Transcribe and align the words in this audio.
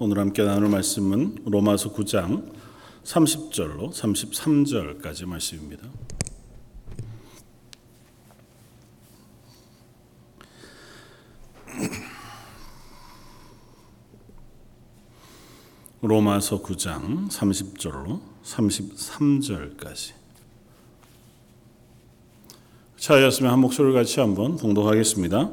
오늘 0.00 0.20
함께 0.20 0.44
나눌 0.44 0.68
말씀은 0.68 1.38
로마서 1.46 1.92
9장 1.92 2.52
30절로 3.02 3.92
33절까지 3.92 5.26
말씀입니다. 5.26 5.88
로마서 16.00 16.62
9장 16.62 17.28
30절로 17.28 18.20
33절까지 18.44 20.12
차였으면 22.98 23.50
한 23.50 23.58
목소리를 23.58 23.94
같이 23.94 24.20
한번 24.20 24.58
봉독하겠습니다. 24.58 25.50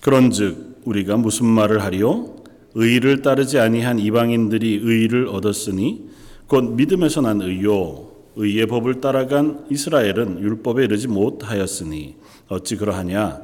그런즉 0.00 0.80
우리가 0.86 1.18
무슨 1.18 1.44
말을 1.44 1.82
하리요? 1.82 2.37
의를 2.80 3.22
따르지 3.22 3.58
아니한 3.58 3.98
이방인들이 3.98 4.80
의를 4.84 5.26
얻었으니 5.26 6.08
곧 6.46 6.74
믿음에서 6.74 7.20
난 7.20 7.42
의요 7.42 8.08
의의 8.36 8.66
법을 8.66 9.00
따라간 9.00 9.66
이스라엘은 9.68 10.40
율법에 10.40 10.84
이르지 10.84 11.08
못하였으니 11.08 12.14
어찌 12.48 12.76
그러하냐? 12.76 13.40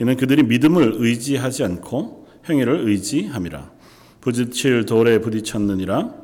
이는 0.00 0.16
그들이 0.16 0.44
믿음을 0.44 0.94
의지하지 0.96 1.64
않고 1.64 2.28
행위를 2.48 2.88
의지함이라. 2.88 3.70
부딪힐 4.20 4.86
돌에 4.86 5.20
부딪혔느니라. 5.20 6.14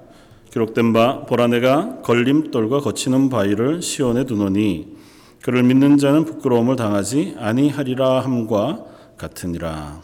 기록된 0.53 0.93
바 0.93 1.27
보라 1.27 1.49
내가 1.49 2.03
걸림돌과 2.03 2.79
거치는 2.79 3.31
바위를 3.31 3.83
시온에 3.83 4.25
두노니 4.25 4.95
그를 5.43 5.65
믿는 5.65 5.99
자는 5.99 6.25
부끄러움을 6.25 6.77
당하지 6.77 7.35
아니하리라 7.37 8.21
함과 8.21 8.85
같으니라. 9.19 10.01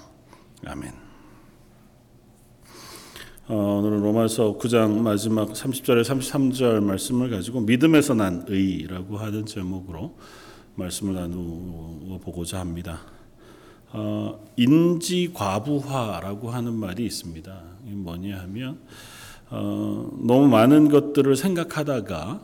아멘. 0.66 0.99
어, 3.52 3.80
오늘은 3.80 4.02
로마서 4.02 4.58
9장 4.58 5.00
마지막 5.00 5.48
30절에 5.48 6.02
33절 6.02 6.84
말씀을 6.84 7.30
가지고 7.30 7.58
믿음에서 7.62 8.14
난 8.14 8.44
의라고 8.46 9.16
하는 9.16 9.44
제목으로 9.44 10.16
말씀을 10.76 11.14
나누어 11.14 12.20
보고자 12.22 12.60
합니다. 12.60 13.00
어, 13.90 14.46
인지 14.56 15.32
과부하라고 15.34 16.50
하는 16.50 16.74
말이 16.74 17.04
있습니다. 17.04 17.60
뭐냐 17.86 18.38
하면 18.42 18.78
어, 19.48 20.08
너무 20.24 20.46
많은 20.46 20.88
것들을 20.88 21.34
생각하다가 21.34 22.40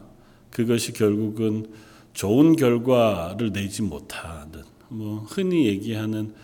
그것이 0.51 0.93
결국은 0.93 1.71
좋은 2.15 2.57
결과를 2.57 3.53
내지 3.53 3.83
못하는 3.83 4.65
뭐 4.89 5.25
흔히 5.29 5.67
얘기하는 5.67 6.35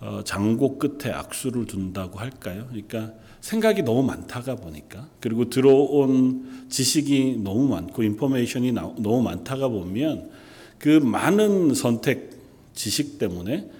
어, 0.00 0.22
장고 0.24 0.78
끝에 0.78 1.12
악수를 1.12 1.66
둔다고 1.66 2.18
할까요? 2.20 2.64
그러니까 2.70 3.12
생각이 3.40 3.82
너무 3.82 4.02
많다가 4.02 4.56
보니까 4.56 5.08
그리고 5.20 5.48
들어온 5.48 6.66
지식이 6.68 7.40
너무 7.42 7.68
많고 7.68 8.02
인포메이션이 8.02 8.72
너무 8.72 9.22
많다가 9.22 9.68
보면 9.68 10.30
그 10.78 10.88
많은 10.88 11.74
선택 11.74 12.30
지식 12.74 13.18
때문에 13.18 13.70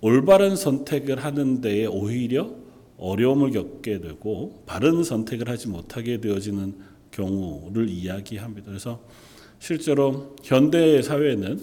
올바른 0.00 0.56
선택을 0.56 1.24
하는 1.24 1.60
데에 1.60 1.86
오히려 1.86 2.50
어려움을 2.98 3.52
겪게 3.52 4.00
되고 4.00 4.62
바른 4.66 5.04
선택을 5.04 5.48
하지 5.48 5.68
못하게 5.68 6.20
되어지는 6.20 6.74
경우를 7.10 7.88
이야기합니다. 7.88 8.66
그래서 8.66 9.00
실제로 9.60 10.36
현대 10.42 11.02
사회는 11.02 11.60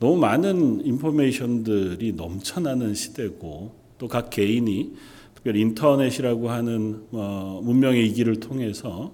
너무 0.00 0.16
많은 0.18 0.84
인포메이션들이 0.84 2.12
넘쳐나는 2.12 2.94
시대고 2.94 3.74
또 3.98 4.08
각 4.08 4.30
개인이 4.30 4.92
특별히 5.38 5.60
인터넷이라고 5.60 6.50
하는 6.50 7.04
어, 7.12 7.60
문명의 7.62 8.06
이기를 8.08 8.40
통해서 8.40 9.12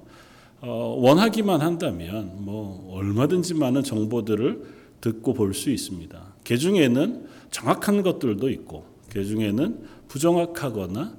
어, 0.61 0.97
원하기만 0.98 1.61
한다면 1.61 2.33
뭐 2.39 2.91
얼마든지 2.94 3.55
많은 3.55 3.83
정보들을 3.83 4.62
듣고 5.03 5.34
볼 5.34 5.53
수 5.53 5.71
있습니다. 5.71 6.19
그 6.47 6.56
중에는 6.56 7.26
정확한 7.50 8.03
것들도 8.03 8.49
있고 8.50 8.87
그 9.10 9.25
중에는 9.25 9.78
부정확하거나 10.09 11.15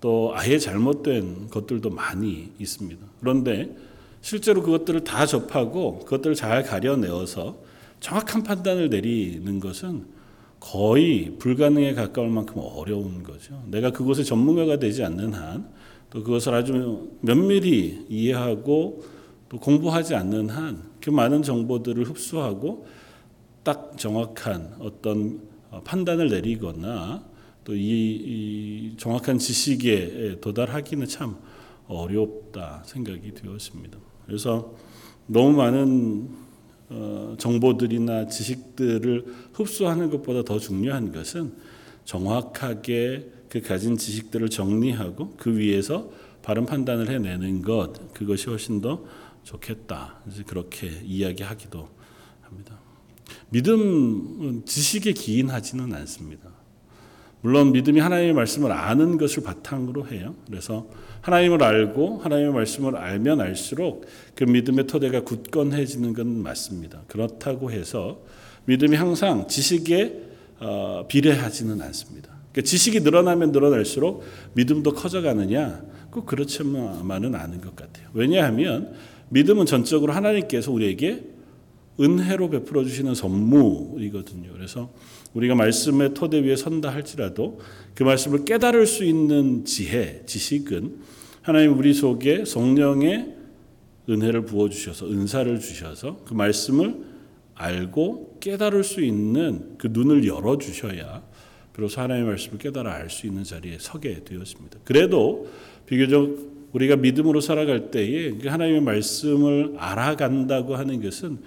또 0.00 0.30
아예 0.34 0.58
잘못된 0.58 1.48
것들도 1.48 1.90
많이 1.90 2.50
있습니다. 2.58 3.04
그런데 3.20 3.76
실제로 4.20 4.62
그것들을 4.62 5.02
다 5.02 5.26
접하고 5.26 5.98
그것들을 6.00 6.36
잘 6.36 6.62
가려내어서 6.62 7.56
정확한 7.98 8.44
판단을 8.44 8.88
내리는 8.88 9.58
것은 9.58 10.04
거의 10.64 11.36
불가능에 11.38 11.92
가까울 11.92 12.30
만큼 12.30 12.62
어려운 12.64 13.22
거죠. 13.22 13.62
내가 13.66 13.90
그것의 13.90 14.24
전문가가 14.24 14.78
되지 14.78 15.04
않는 15.04 15.34
한, 15.34 15.68
또 16.08 16.24
그것을 16.24 16.54
아주 16.54 17.10
면밀히 17.20 18.06
이해하고 18.08 19.04
또 19.50 19.58
공부하지 19.58 20.14
않는 20.14 20.48
한, 20.48 20.82
그 21.02 21.10
많은 21.10 21.42
정보들을 21.42 22.04
흡수하고 22.04 22.86
딱 23.62 23.98
정확한 23.98 24.76
어떤 24.78 25.42
판단을 25.84 26.30
내리거나 26.30 27.22
또이 27.64 28.94
정확한 28.96 29.38
지식에 29.38 30.38
도달하기는 30.40 31.06
참 31.06 31.36
어렵다 31.88 32.82
생각이 32.86 33.34
되었습니다. 33.34 33.98
그래서 34.26 34.72
너무 35.26 35.56
많은 35.58 36.28
어, 36.28 36.43
정보들이나 37.38 38.28
지식들을 38.28 39.24
흡수하는 39.52 40.10
것보다 40.10 40.42
더 40.42 40.58
중요한 40.58 41.12
것은 41.12 41.52
정확하게 42.04 43.30
그 43.48 43.60
가진 43.60 43.96
지식들을 43.96 44.50
정리하고 44.50 45.34
그 45.36 45.56
위에서 45.56 46.10
바른 46.42 46.66
판단을 46.66 47.08
해내는 47.08 47.62
것 47.62 48.12
그것이 48.12 48.50
훨씬 48.50 48.80
더 48.80 49.04
좋겠다. 49.44 50.20
그렇게 50.46 50.88
이야기하기도 51.04 51.88
합니다. 52.42 52.78
믿음은 53.50 54.66
지식에 54.66 55.12
기인하지는 55.12 55.94
않습니다. 55.94 56.53
물론 57.44 57.72
믿음이 57.72 58.00
하나님의 58.00 58.32
말씀을 58.32 58.72
아는 58.72 59.18
것을 59.18 59.42
바탕으로 59.42 60.08
해요. 60.08 60.34
그래서 60.48 60.86
하나님을 61.20 61.62
알고 61.62 62.20
하나님의 62.22 62.54
말씀을 62.54 62.96
알면 62.96 63.42
알수록 63.42 64.06
그 64.34 64.44
믿음의 64.44 64.86
토대가 64.86 65.24
굳건해지는 65.24 66.14
건 66.14 66.42
맞습니다. 66.42 67.02
그렇다고 67.06 67.70
해서 67.70 68.22
믿음이 68.64 68.96
항상 68.96 69.46
지식에 69.46 70.22
어, 70.58 71.04
비례하지는 71.06 71.82
않습니다. 71.82 72.30
그러니까 72.50 72.62
지식이 72.62 73.00
늘어나면 73.00 73.52
늘어날수록 73.52 74.24
믿음도 74.54 74.94
커져가느냐? 74.94 75.82
꼭 76.10 76.24
그렇지만은 76.24 77.34
않은 77.34 77.60
것 77.60 77.76
같아요. 77.76 78.08
왜냐하면 78.14 78.94
믿음은 79.28 79.66
전적으로 79.66 80.14
하나님께서 80.14 80.72
우리에게 80.72 81.26
은혜로 82.00 82.48
베풀어 82.48 82.84
주시는 82.84 83.14
선물이거든요. 83.14 84.50
그래서 84.54 84.90
우리가 85.34 85.54
말씀의 85.54 86.14
토대 86.14 86.40
위에 86.42 86.56
선다 86.56 86.90
할지라도 86.90 87.60
그 87.94 88.02
말씀을 88.02 88.44
깨달을 88.44 88.86
수 88.86 89.04
있는 89.04 89.64
지혜, 89.64 90.22
지식은 90.26 90.96
하나님 91.42 91.76
우리 91.76 91.92
속에 91.92 92.44
성령의 92.44 93.34
은혜를 94.08 94.44
부어 94.44 94.68
주셔서 94.68 95.06
은사를 95.06 95.58
주셔서 95.60 96.22
그 96.24 96.34
말씀을 96.34 96.96
알고 97.54 98.38
깨달을 98.40 98.84
수 98.84 99.00
있는 99.00 99.76
그 99.78 99.88
눈을 99.90 100.26
열어 100.26 100.58
주셔야 100.58 101.22
비로소 101.74 102.00
하나님의 102.00 102.30
말씀을 102.30 102.58
깨달아 102.58 102.92
알 102.92 103.10
수 103.10 103.26
있는 103.26 103.44
자리에 103.44 103.78
서게 103.80 104.22
되었습니다. 104.24 104.78
그래도 104.84 105.48
비교적 105.86 106.54
우리가 106.72 106.96
믿음으로 106.96 107.40
살아갈 107.40 107.90
때에 107.90 108.32
그 108.32 108.48
하나님의 108.48 108.80
말씀을 108.80 109.74
알아간다고 109.78 110.76
하는 110.76 111.02
것은 111.02 111.38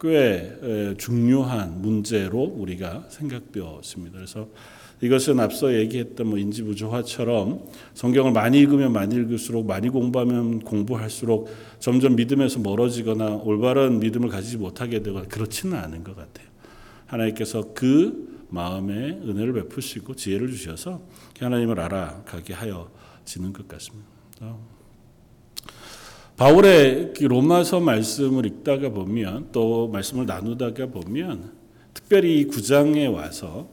꽤 0.00 0.94
중요한 0.98 1.80
문제로 1.80 2.42
우리가 2.42 3.06
생각되었습니다. 3.08 4.16
그래서 4.16 4.48
이것은 5.02 5.40
앞서 5.40 5.74
얘기했던 5.74 6.26
뭐 6.26 6.38
인지부조화처럼 6.38 7.66
성경을 7.94 8.32
많이 8.32 8.58
읽으면 8.60 8.92
많이 8.92 9.14
읽을수록 9.14 9.66
많이 9.66 9.88
공부하면 9.90 10.60
공부할수록 10.60 11.48
점점 11.80 12.16
믿음에서 12.16 12.60
멀어지거나 12.60 13.36
올바른 13.36 14.00
믿음을 14.00 14.30
가지지 14.30 14.56
못하게 14.56 15.02
되거나 15.02 15.26
그렇지는 15.28 15.76
않은 15.76 16.02
것 16.02 16.16
같아요. 16.16 16.46
하나님께서 17.06 17.74
그 17.74 18.46
마음에 18.48 18.94
은혜를 18.94 19.52
베푸시고 19.52 20.14
지혜를 20.14 20.50
주셔서 20.50 21.02
하나님을 21.38 21.78
알아가게 21.78 22.54
하여 22.54 22.90
지는 23.24 23.52
것 23.52 23.68
같습니다. 23.68 24.06
바울의 26.36 27.14
로마서 27.18 27.80
말씀을 27.80 28.44
읽다가 28.44 28.90
보면 28.90 29.48
또 29.52 29.88
말씀을 29.88 30.26
나누다가 30.26 30.88
보면 30.88 31.52
특별히 31.94 32.40
이 32.40 32.44
구장에 32.44 33.06
와서 33.06 33.68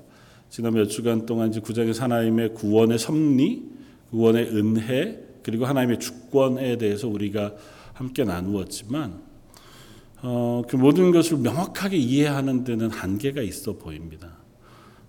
지난 0.49 0.73
몇 0.73 0.85
주간 0.85 1.25
동안 1.25 1.49
이제 1.49 1.59
구장에서 1.59 2.03
하나님의 2.03 2.53
구원의 2.53 2.99
섭리, 2.99 3.63
구원의 4.11 4.55
은혜, 4.55 5.19
그리고 5.43 5.65
하나님의 5.65 5.99
주권에 5.99 6.77
대해서 6.77 7.09
우리가 7.09 7.53
함께 7.91 8.23
나누었지만 8.23 9.21
어, 10.21 10.61
그 10.65 10.77
모든 10.77 11.11
것을 11.11 11.39
명확하게 11.39 11.97
이해하는 11.97 12.63
데는 12.63 12.91
한계가 12.91 13.41
있어 13.41 13.73
보입니다. 13.73 14.37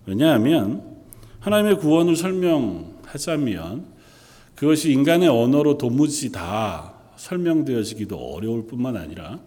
왜냐하면 0.05 0.83
하나님의 1.39 1.77
구원을 1.77 2.17
설명하자면 2.17 3.85
그것이 4.55 4.91
인간의 4.91 5.29
언어로 5.29 5.77
도무지 5.77 6.33
다 6.33 6.94
설명되어지기도 7.25 8.15
어려울 8.15 8.67
뿐만 8.67 8.95
아니라 8.95 9.39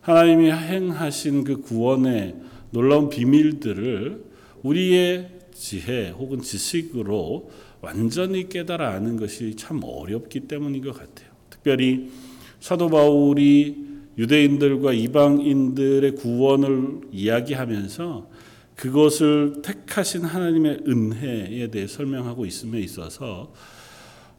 하나님이 0.00 0.50
행하신 0.50 1.44
그 1.44 1.60
구원의 1.60 2.34
놀라운 2.70 3.08
비밀들을 3.08 4.24
우리의 4.62 5.28
지혜 5.54 6.10
혹은 6.10 6.40
지식으로 6.40 7.50
완전히 7.80 8.48
깨달아 8.48 8.90
아는 8.90 9.16
것이 9.16 9.54
참 9.56 9.80
어렵기 9.84 10.40
때문인 10.40 10.82
것 10.82 10.92
같아요. 10.92 11.28
특별히 11.50 12.10
사도 12.58 12.88
바울이 12.88 13.92
유대인들과 14.18 14.92
이방인들의 14.92 16.16
구원을 16.16 17.02
이야기하면서 17.12 18.30
그것을 18.74 19.62
택하신 19.62 20.22
하나님의 20.22 20.80
은혜에 20.86 21.68
대해 21.70 21.86
설명하고 21.86 22.46
있음에 22.46 22.80
있어서 22.80 23.52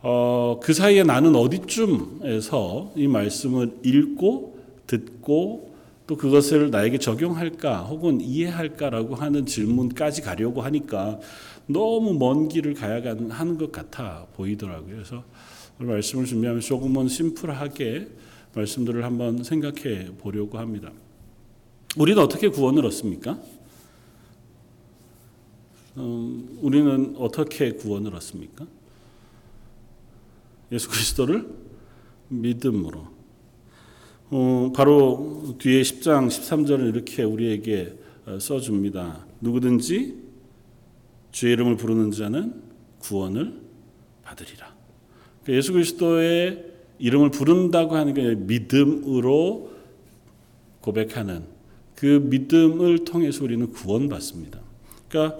어, 0.06 0.60
그 0.62 0.74
사이에 0.74 1.04
나는 1.04 1.34
어디쯤에서 1.34 2.92
이 2.98 3.08
말씀을 3.08 3.80
읽고 3.84 4.60
듣고 4.86 5.74
또 6.06 6.18
그것을 6.18 6.72
나에게 6.72 6.98
적용할까 6.98 7.84
혹은 7.84 8.20
이해할까라고 8.20 9.16
하는 9.16 9.46
질문까지 9.46 10.22
가려고 10.22 10.62
하니까 10.62 11.22
너무 11.68 12.14
먼 12.16 12.50
길을 12.50 12.74
가야 12.74 13.02
하는 13.30 13.58
것 13.58 13.72
같아 13.72 14.28
보이더라고요. 14.36 14.94
그래서 14.94 15.24
말씀을 15.78 16.26
준비하면서 16.26 16.68
조금은 16.68 17.08
심플하게 17.08 18.08
말씀들을 18.56 19.06
한번 19.06 19.42
생각해 19.42 20.18
보려고 20.18 20.58
합니다. 20.58 20.92
우리는 21.96 22.22
어떻게 22.22 22.50
구원을 22.50 22.86
얻습니까? 22.86 23.40
음, 25.96 26.60
우리는 26.62 27.16
어떻게 27.18 27.72
구원을 27.72 28.14
얻습니까? 28.16 28.68
예수 30.74 30.90
그리스도를 30.90 31.48
믿음으로. 32.30 33.08
어, 34.32 34.72
바로 34.76 35.56
뒤에 35.60 35.84
10장 35.84 36.28
13절은 36.28 36.90
이렇게 36.90 37.22
우리에게 37.22 37.94
어, 38.26 38.40
써줍니다. 38.40 39.26
누구든지 39.42 40.18
주의 41.32 41.54
이름을 41.54 41.78
부르는 41.78 42.12
자는 42.12 42.56
구원을 43.00 43.62
받으리라. 44.24 44.74
그러니까 45.44 45.58
예수 45.58 45.74
그리스도의 45.74 46.66
이름을 46.98 47.30
부른다고 47.30 47.96
하는 47.96 48.14
게 48.16 48.34
믿음으로 48.34 49.72
고백하는 50.82 51.44
그 51.96 52.06
믿음을 52.06 53.06
통해서 53.06 53.44
우리는 53.44 53.72
구원받습니다. 53.72 54.60
그러니까 55.08 55.38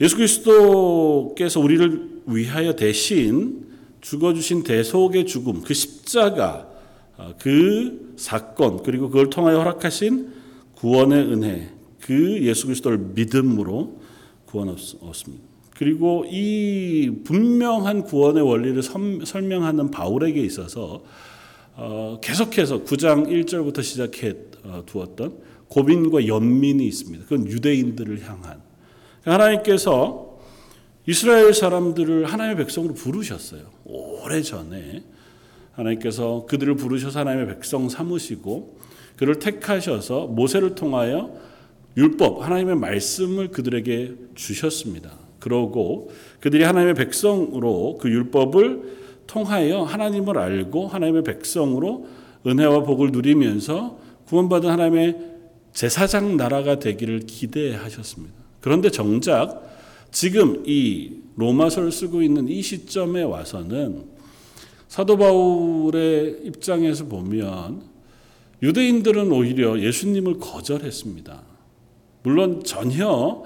예수 0.00 0.16
그리스도께서 0.16 1.60
우리를 1.60 2.22
위하여 2.26 2.74
대신 2.74 3.65
죽어주신 4.00 4.62
대속의 4.62 5.26
죽음, 5.26 5.62
그 5.62 5.74
십자가, 5.74 6.68
어, 7.16 7.34
그 7.38 8.14
사건, 8.16 8.82
그리고 8.82 9.08
그걸 9.08 9.30
통하여 9.30 9.58
허락하신 9.58 10.32
구원의 10.74 11.24
은혜, 11.32 11.70
그 12.00 12.42
예수 12.42 12.66
그리스도를 12.66 12.98
믿음으로 12.98 14.00
구원 14.46 14.68
얻습니다. 14.68 15.44
그리고 15.76 16.24
이 16.26 17.10
분명한 17.24 18.04
구원의 18.04 18.42
원리를 18.42 18.82
설명하는 19.24 19.90
바울에게 19.90 20.40
있어서 20.40 21.02
어, 21.74 22.18
계속해서 22.22 22.84
9장 22.84 23.28
1절부터 23.28 23.82
시작해 23.82 24.34
어, 24.64 24.82
두었던 24.86 25.36
고민과 25.68 26.26
연민이 26.26 26.86
있습니다. 26.86 27.24
그건 27.24 27.46
유대인들을 27.46 28.22
향한 28.26 28.62
하나님께서 29.24 30.25
이스라엘 31.06 31.54
사람들을 31.54 32.24
하나님의 32.24 32.56
백성으로 32.56 32.94
부르셨어요. 32.94 33.62
오래 33.84 34.42
전에 34.42 35.04
하나님께서 35.72 36.46
그들을 36.48 36.74
부르셔서 36.74 37.20
하나님의 37.20 37.46
백성 37.46 37.88
삼으시고 37.88 38.76
그를 39.16 39.38
택하셔서 39.38 40.26
모세를 40.26 40.74
통하여 40.74 41.32
율법 41.96 42.42
하나님의 42.44 42.76
말씀을 42.76 43.48
그들에게 43.48 44.14
주셨습니다. 44.34 45.12
그러고 45.38 46.10
그들이 46.40 46.64
하나님의 46.64 46.94
백성으로 46.94 47.98
그 48.00 48.10
율법을 48.10 48.96
통하여 49.28 49.82
하나님을 49.82 50.38
알고 50.38 50.88
하나님의 50.88 51.22
백성으로 51.22 52.08
은혜와 52.46 52.82
복을 52.82 53.12
누리면서 53.12 53.98
구원받은 54.26 54.68
하나님의 54.68 55.16
제사장 55.72 56.36
나라가 56.36 56.78
되기를 56.78 57.20
기대하셨습니다. 57.20 58.34
그런데 58.60 58.90
정작 58.90 59.75
지금 60.10 60.62
이 60.66 61.12
로마서를 61.36 61.92
쓰고 61.92 62.22
있는 62.22 62.48
이 62.48 62.62
시점에 62.62 63.22
와서는 63.22 64.04
사도 64.88 65.16
바울의 65.16 66.40
입장에서 66.44 67.06
보면 67.06 67.82
유대인들은 68.62 69.30
오히려 69.30 69.78
예수님을 69.80 70.38
거절했습니다. 70.38 71.42
물론 72.22 72.62
전혀 72.64 73.42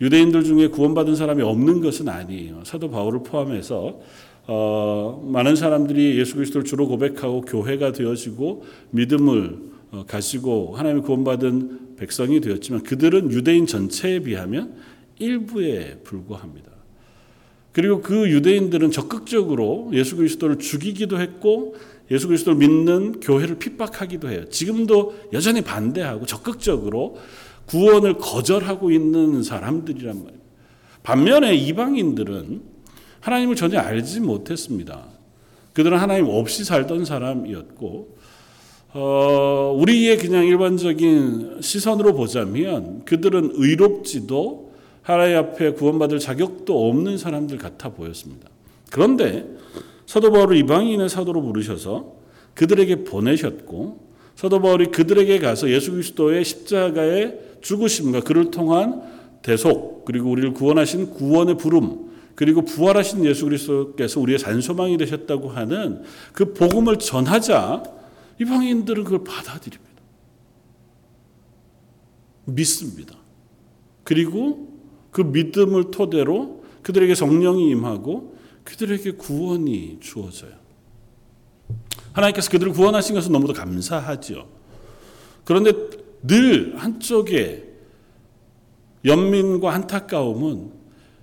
유대인들 0.00 0.44
중에 0.44 0.68
구원받은 0.68 1.14
사람이 1.14 1.42
없는 1.42 1.80
것은 1.80 2.08
아니에요. 2.08 2.62
사도 2.64 2.90
바울을 2.90 3.22
포함해서 3.22 4.00
어, 4.46 5.26
많은 5.26 5.56
사람들이 5.56 6.18
예수 6.18 6.34
그리스도를 6.34 6.64
주로 6.64 6.86
고백하고 6.88 7.42
교회가 7.42 7.92
되어지고 7.92 8.64
믿음을 8.90 9.58
어, 9.92 10.04
가지고 10.06 10.74
하나님의 10.76 11.04
구원받은 11.04 11.96
백성이 11.96 12.40
되었지만 12.40 12.82
그들은 12.82 13.30
유대인 13.30 13.66
전체에 13.66 14.20
비하면 14.20 14.74
일부에 15.18 15.98
불과합니다. 16.04 16.70
그리고 17.72 18.00
그 18.00 18.30
유대인들은 18.30 18.92
적극적으로 18.92 19.90
예수 19.92 20.16
그리스도를 20.16 20.58
죽이기도 20.58 21.20
했고 21.20 21.74
예수 22.10 22.28
그리스도를 22.28 22.58
믿는 22.58 23.20
교회를 23.20 23.58
핍박하기도 23.58 24.30
해요. 24.30 24.48
지금도 24.48 25.14
여전히 25.32 25.62
반대하고 25.62 26.26
적극적으로 26.26 27.16
구원을 27.66 28.18
거절하고 28.18 28.90
있는 28.90 29.42
사람들이란 29.42 30.22
말이에요. 30.22 30.44
반면에 31.02 31.54
이방인들은 31.54 32.62
하나님을 33.20 33.56
전혀 33.56 33.80
알지 33.80 34.20
못했습니다. 34.20 35.08
그들은 35.72 35.98
하나님 35.98 36.26
없이 36.28 36.62
살던 36.64 37.04
사람이었고, 37.04 38.16
어, 38.92 39.76
우리의 39.76 40.18
그냥 40.18 40.46
일반적인 40.46 41.60
시선으로 41.60 42.14
보자면 42.14 43.04
그들은 43.04 43.52
의롭지도 43.54 44.63
하나님 45.04 45.36
앞에 45.36 45.72
구원받을 45.72 46.18
자격도 46.18 46.88
없는 46.88 47.18
사람들 47.18 47.58
같아 47.58 47.90
보였습니다. 47.90 48.48
그런데 48.90 49.46
사도 50.06 50.32
바울을 50.32 50.56
이방인의 50.56 51.10
사도로 51.10 51.42
부르셔서 51.42 52.14
그들에게 52.54 53.04
보내셨고 53.04 54.02
사도 54.34 54.62
바울이 54.62 54.86
그들에게 54.86 55.38
가서 55.40 55.68
예수 55.68 55.92
그리스도의 55.92 56.44
십자가의 56.44 57.38
죽으심과 57.60 58.20
그를 58.20 58.50
통한 58.50 59.02
대속 59.42 60.06
그리고 60.06 60.30
우리를 60.30 60.54
구원하신 60.54 61.10
구원의 61.10 61.58
부름 61.58 62.10
그리고 62.34 62.62
부활하신 62.64 63.26
예수 63.26 63.44
그리스도께서 63.44 64.20
우리의 64.20 64.38
산소망이 64.38 64.96
되셨다고 64.96 65.50
하는 65.50 66.02
그 66.32 66.54
복음을 66.54 66.98
전하자 66.98 67.82
이방인들은 68.40 69.04
그걸 69.04 69.22
받아들입니다. 69.22 69.84
믿습니다. 72.46 73.14
그리고 74.02 74.73
그 75.14 75.20
믿음을 75.20 75.92
토대로 75.92 76.64
그들에게 76.82 77.14
성령이 77.14 77.70
임하고 77.70 78.36
그들에게 78.64 79.12
구원이 79.12 79.98
주어져요. 80.00 80.50
하나님께서 82.12 82.50
그들을 82.50 82.72
구원하신 82.72 83.14
것은 83.14 83.30
너무도 83.30 83.52
감사하죠. 83.52 84.48
그런데 85.44 85.72
늘 86.26 86.74
한쪽에 86.76 87.62
연민과 89.04 89.72
안타까움은 89.72 90.72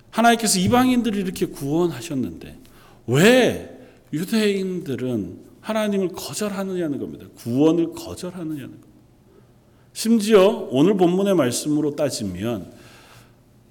하나님께서 0.08 0.58
이방인들을 0.58 1.18
이렇게 1.18 1.44
구원하셨는데 1.44 2.58
왜 3.08 3.78
유대인들은 4.14 5.38
하나님을 5.60 6.08
거절하느냐는 6.08 6.98
겁니다. 6.98 7.26
구원을 7.36 7.92
거절하느냐는 7.92 8.70
겁니다. 8.70 8.88
심지어 9.92 10.66
오늘 10.70 10.96
본문의 10.96 11.34
말씀으로 11.34 11.94
따지면 11.94 12.80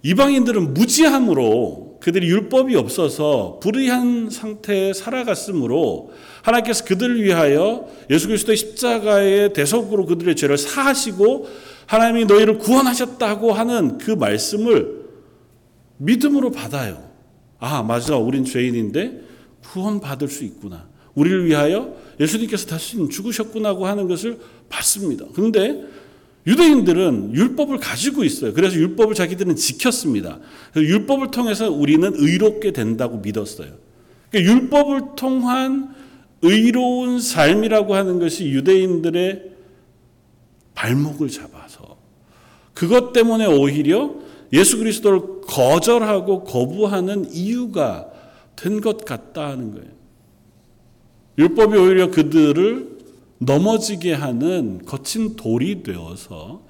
이방인들은 0.04 0.74
무지함으로 0.74 2.00
그들이 2.02 2.28
율법이 2.28 2.76
없어서 2.76 3.60
불의한 3.62 4.30
상태에 4.32 4.94
살아갔으므로 4.94 6.12
하나님께서 6.42 6.84
그들을 6.86 7.24
위하여 7.24 7.88
예수 8.10 8.28
그리스도의 8.28 8.58
십자가의 8.58 9.54
대속으로 9.54 10.08
그들의 10.08 10.36
죄를 10.36 10.58
사하시고 10.58 11.48
하나님이 11.86 12.26
너희를 12.26 12.58
구원하셨다고 12.58 13.54
하는 13.54 14.00
그 14.00 14.12
말씀을 14.12 15.02
믿음으로 15.98 16.50
받아요. 16.50 17.12
아, 17.60 17.84
맞아. 17.84 18.18
우린 18.18 18.44
죄인인데 18.44 19.22
구원받을 19.64 20.28
수 20.28 20.44
있구나. 20.44 20.90
우리를 21.14 21.46
위하여 21.46 21.96
예수님께서 22.20 22.66
다시 22.66 22.98
죽으셨구나고 23.10 23.86
하는 23.86 24.08
것을 24.08 24.40
받습니다. 24.70 25.26
그런데 25.34 25.84
유대인들은 26.48 27.34
율법을 27.36 27.78
가지고 27.78 28.24
있어요. 28.24 28.54
그래서 28.54 28.76
율법을 28.76 29.14
자기들은 29.16 29.56
지켰습니다. 29.56 30.40
율법을 30.76 31.32
통해서 31.32 31.70
우리는 31.70 32.12
의롭게 32.16 32.72
된다고 32.72 33.18
믿었어요. 33.18 33.70
그러니까 34.32 34.54
율법을 34.54 35.02
통한 35.16 35.94
의로운 36.42 37.20
삶이라고 37.20 37.94
하는 37.94 38.20
것이 38.20 38.50
유대인들의 38.50 39.52
발목을 40.74 41.30
잡아서 41.30 41.98
그것 42.74 43.14
때문에 43.14 43.46
오히려 43.46 44.16
예수 44.54 44.78
그리스도를 44.80 45.42
거절하고 45.42 46.44
거부하는 46.44 47.32
이유가 47.32 48.08
된 48.56 48.82
것 48.82 49.06
같다 49.06 49.50
하는 49.50 49.72
거예요. 49.72 49.88
율법이 51.38 51.78
오히려 51.78 52.12
그들을 52.12 53.00
넘어지게 53.42 54.14
하는 54.14 54.86
거친 54.86 55.36
돌이 55.36 55.82
되어서 55.82 56.62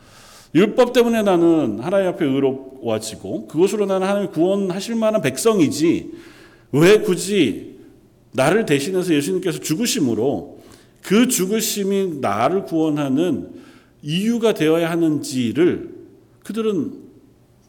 율법 0.56 0.94
때문에 0.94 1.22
나는 1.22 1.80
하나님 1.80 2.08
앞에 2.10 2.26
의로워지고 2.26 3.48
그것으로 3.48 3.86
나는 3.86 4.08
하나님 4.08 4.32
구원하실 4.32 4.96
만한 4.96 5.22
백성이지 5.22 6.12
왜 6.72 7.00
굳이 7.00 7.80
나를 8.32 8.66
대신해서 8.66 9.14
예수님께서 9.14 9.60
죽으심으로 9.60 10.62
그 11.02 11.28
죽으심이 11.28 12.20
나를 12.22 12.64
구원하는 12.64 13.52
이유가 14.02 14.54
되어야 14.54 14.90
하는지를 14.90 15.94
그들은 16.44 17.02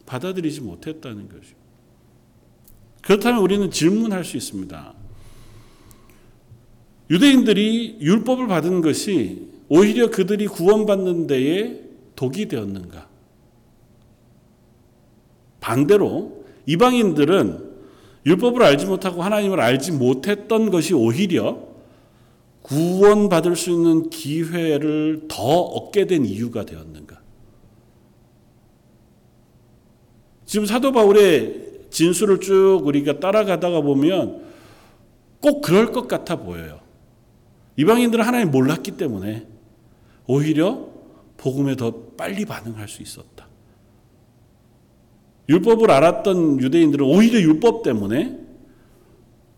받아들이지 0.06 0.61
못했다는 0.61 1.28
것이죠. 1.28 1.56
그렇다면 3.00 3.42
우리는 3.42 3.68
질문할 3.71 4.25
수 4.25 4.37
있습니다. 4.37 4.94
유대인들이 7.12 7.99
율법을 8.00 8.47
받은 8.47 8.81
것이 8.81 9.47
오히려 9.69 10.09
그들이 10.09 10.47
구원받는 10.47 11.26
데에 11.26 11.78
독이 12.16 12.49
되었는가? 12.49 13.07
반대로 15.61 16.47
이방인들은 16.64 17.71
율법을 18.25 18.62
알지 18.62 18.87
못하고 18.87 19.23
하나님을 19.23 19.61
알지 19.61 19.92
못했던 19.92 20.71
것이 20.71 20.95
오히려 20.95 21.59
구원받을 22.62 23.57
수 23.57 23.71
있는 23.71 24.09
기회를 24.09 25.26
더 25.28 25.42
얻게 25.42 26.07
된 26.07 26.25
이유가 26.25 26.64
되었는가? 26.64 27.21
지금 30.47 30.64
사도 30.64 30.92
바울의 30.92 31.88
진술을 31.90 32.40
쭉 32.40 32.81
우리가 32.85 33.21
따라가다가 33.21 33.83
보면 33.83 34.45
꼭 35.40 35.61
그럴 35.61 35.92
것 35.92 36.09
같아 36.09 36.37
보여요. 36.37 36.82
이방인들은 37.76 38.25
하나님 38.25 38.50
몰랐기 38.50 38.93
때문에 38.93 39.47
오히려 40.26 40.88
복음에 41.37 41.76
더 41.76 41.93
빨리 42.17 42.45
반응할 42.45 42.88
수 42.88 43.02
있었다. 43.02 43.49
율법을 45.49 45.91
알았던 45.91 46.61
유대인들은 46.61 47.05
오히려 47.05 47.41
율법 47.41 47.83
때문에 47.83 48.38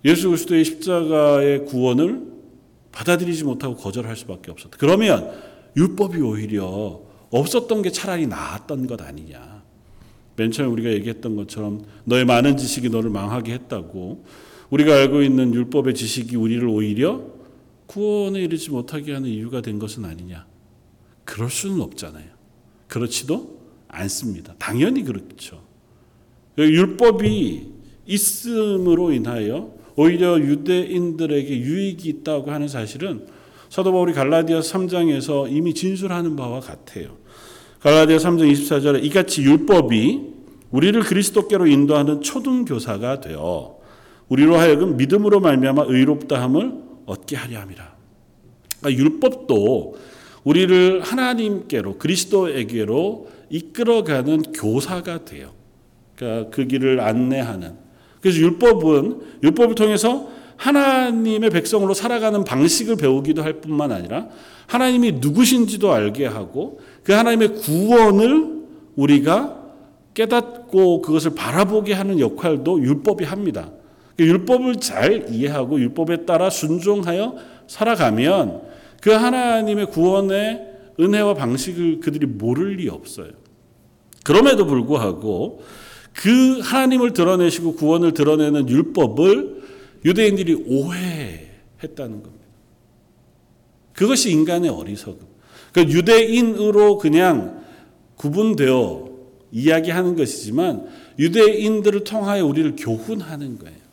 예수 0.05 0.29
그리스도의 0.29 0.65
십자가의 0.65 1.67
구원을 1.67 2.35
받아들이지 2.93 3.45
못하고 3.45 3.77
거절할 3.77 4.17
수밖에 4.17 4.51
없었다. 4.51 4.77
그러면 4.79 5.31
율법이 5.77 6.21
오히려 6.21 7.01
없었던 7.31 7.83
게 7.83 7.91
차라리 7.91 8.27
나았던 8.27 8.87
것 8.87 9.01
아니냐. 9.03 9.63
맨 10.37 10.51
처음에 10.51 10.71
우리가 10.71 10.91
얘기했던 10.93 11.37
것처럼 11.37 11.85
너의 12.05 12.25
많은 12.25 12.57
지식이 12.57 12.89
너를 12.91 13.11
망하게 13.11 13.53
했다고 13.55 14.25
우리가 14.71 14.95
알고 14.95 15.23
있는 15.23 15.55
율법의 15.55 15.95
지식이 15.95 16.37
우리를 16.37 16.67
오히려 16.67 17.34
구원에 17.95 18.41
이르지 18.41 18.71
못하게 18.71 19.13
하는 19.13 19.29
이유가 19.29 19.61
된 19.61 19.79
것은 19.79 20.05
아니냐. 20.05 20.47
그럴 21.25 21.49
수는 21.49 21.81
없잖아요. 21.81 22.27
그렇지도 22.89 23.61
않습니다. 23.87 24.55
당연히 24.59 25.05
그렇죠. 25.05 25.63
율법이 26.59 27.69
있음으로 28.05 29.13
인하여 29.13 29.73
오히려 29.95 30.41
유대인들에게 30.41 31.57
유익이 31.57 32.09
있다고 32.09 32.51
하는 32.51 32.67
사실은 32.67 33.27
사도 33.69 33.93
바울이 33.93 34.13
갈라디아 34.13 34.59
3장에서 34.59 35.51
이미 35.53 35.73
진술하는 35.73 36.35
바와 36.35 36.59
같아요. 36.59 37.17
갈라디아 37.79 38.17
3장 38.17 38.51
24절에 38.51 39.05
이같이 39.05 39.43
율법이 39.43 40.35
우리를 40.73 41.01
그리스도께로 41.01 41.69
인도하는 41.69 42.23
초등 42.23 42.65
교사가 42.65 43.21
되어 43.21 43.79
우리로 44.29 44.57
하여금 44.57 44.97
믿음으로 44.97 45.39
말미암아 45.39 45.85
의롭다함을 45.87 46.84
얻게 47.07 47.37
하려 47.37 47.61
함이라. 47.61 47.95
그러니까 48.81 49.03
율법도 49.03 49.97
우리를 50.45 51.01
하나님께로 51.01 51.99
그리스도에게로 51.99 53.29
이끌어가는 53.51 54.43
교사가 54.53 55.25
돼요. 55.25 55.53
그러니까 56.17 56.51
그 56.51 56.67
길을 56.67 57.01
안내하는. 57.01 57.75
그래서 58.21 58.39
율법은 58.39 59.21
율법을 59.43 59.75
통해서 59.75 60.29
하나님의 60.57 61.51
백성으로 61.51 61.95
살아가는 61.95 62.45
방식을 62.45 62.97
배우기도 62.97 63.43
할 63.43 63.55
뿐만 63.55 63.93
아니라 63.93 64.29
하나님이 64.67 65.13
누구신지도 65.13 65.93
알게 65.93 66.27
하고 66.27 66.81
그 67.03 67.13
하나님의 67.13 67.57
구원을 67.57 68.65
우리가 68.97 69.63
깨닫고 70.15 71.03
그것을 71.03 71.35
바라보게 71.35 71.93
하는 71.93 72.21
역할도 72.21 72.81
율법이 72.81 73.25
합니다. 73.25 73.71
율법을 74.19 74.77
잘 74.77 75.27
이해하고 75.31 75.81
율법에 75.81 76.25
따라 76.25 76.51
순종하여 76.51 77.37
살아가면 77.67 78.63
그 79.01 79.11
하나님의 79.11 79.91
구원의 79.91 80.75
은혜와 81.01 81.35
방식을 81.35 82.01
그들이 82.01 82.27
모를 82.27 82.77
리 82.77 82.89
없어요. 82.89 83.31
그럼에도 84.25 84.67
불구하고 84.67 85.63
그 86.15 86.61
하나님을 86.61 87.13
드러내시고 87.13 87.75
구원을 87.75 88.15
드러내는 88.15 88.69
율법을 88.69 89.63
유대인들이 90.05 90.55
오해했다는 90.67 92.23
겁니다. 92.23 92.45
그것이 93.93 94.31
인간의 94.31 94.71
어리석음. 94.71 95.19
그 95.73 95.83
유대인으로 95.83 96.99
그냥 96.99 97.65
구분되어 98.17 99.11
이야기하는 99.51 100.17
것이지만 100.17 100.87
유대인들을 101.19 102.05
통하여 102.05 102.47
우리를 102.47 102.77
교훈하는 102.77 103.59
거예요. 103.59 103.84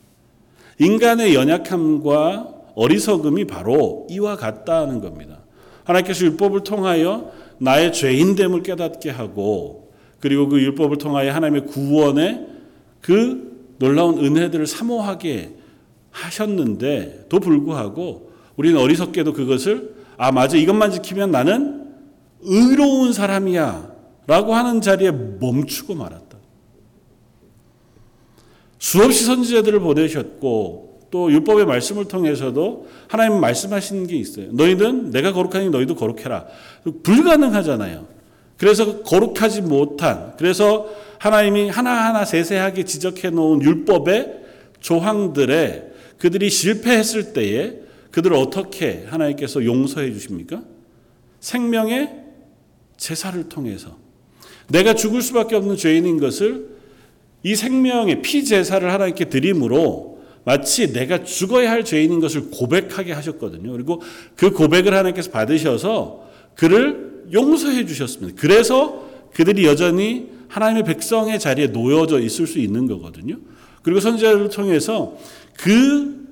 인간의 0.82 1.34
연약함과 1.34 2.48
어리석음이 2.74 3.46
바로 3.46 4.06
이와 4.10 4.36
같다는 4.36 5.00
겁니다. 5.00 5.38
하나님께서 5.84 6.24
율법을 6.24 6.64
통하여 6.64 7.30
나의 7.58 7.92
죄인됨을 7.92 8.62
깨닫게 8.62 9.10
하고 9.10 9.92
그리고 10.18 10.48
그 10.48 10.60
율법을 10.60 10.98
통하여 10.98 11.32
하나님의 11.32 11.66
구원의 11.66 12.46
그 13.00 13.74
놀라운 13.78 14.18
은혜들을 14.24 14.66
사모하게 14.66 15.50
하셨는데도 16.10 17.38
불구하고 17.38 18.32
우리는 18.56 18.78
어리석게도 18.80 19.32
그것을 19.32 19.94
아 20.16 20.32
맞아 20.32 20.56
이것만 20.56 20.90
지키면 20.90 21.30
나는 21.30 21.86
의로운 22.42 23.12
사람이야 23.12 23.92
라고 24.26 24.54
하는 24.54 24.80
자리에 24.80 25.10
멈추고 25.10 25.94
말았다. 25.94 26.21
수없이 28.82 29.24
선지자들을 29.24 29.78
보내셨고 29.78 31.02
또 31.12 31.30
율법의 31.30 31.66
말씀을 31.66 32.06
통해서도 32.06 32.88
하나님 33.06 33.40
말씀하시는 33.40 34.08
게 34.08 34.16
있어요. 34.16 34.48
너희는 34.50 35.12
내가 35.12 35.32
거룩하니 35.32 35.70
너희도 35.70 35.94
거룩해라. 35.94 36.46
불가능하잖아요. 37.04 38.08
그래서 38.56 39.02
거룩하지 39.02 39.62
못한 39.62 40.32
그래서 40.36 40.90
하나님이 41.18 41.68
하나하나 41.68 42.24
세세하게 42.24 42.84
지적해 42.84 43.30
놓은 43.30 43.62
율법의 43.62 44.40
조항들에 44.80 45.84
그들이 46.18 46.50
실패했을 46.50 47.34
때에 47.34 47.74
그들을 48.10 48.36
어떻게 48.36 49.04
하나님께서 49.06 49.64
용서해 49.64 50.12
주십니까? 50.12 50.60
생명의 51.38 52.10
제사를 52.96 53.48
통해서 53.48 53.96
내가 54.66 54.94
죽을 54.94 55.22
수밖에 55.22 55.54
없는 55.54 55.76
죄인인 55.76 56.18
것을 56.18 56.71
이 57.42 57.54
생명의 57.54 58.22
피 58.22 58.44
제사를 58.44 58.90
하나님께 58.90 59.26
드림으로 59.26 60.20
마치 60.44 60.92
내가 60.92 61.22
죽어야 61.24 61.70
할 61.70 61.84
죄인인 61.84 62.20
것을 62.20 62.50
고백하게 62.50 63.12
하셨거든요. 63.12 63.72
그리고 63.72 64.02
그 64.36 64.50
고백을 64.50 64.92
하나님께서 64.92 65.30
받으셔서 65.30 66.28
그를 66.54 67.24
용서해 67.32 67.86
주셨습니다. 67.86 68.40
그래서 68.40 69.08
그들이 69.32 69.64
여전히 69.64 70.28
하나님의 70.48 70.84
백성의 70.84 71.38
자리에 71.38 71.68
놓여져 71.68 72.20
있을 72.20 72.46
수 72.46 72.58
있는 72.58 72.86
거거든요. 72.86 73.38
그리고 73.82 74.00
선지자를 74.00 74.48
통해서 74.50 75.16
그 75.56 76.22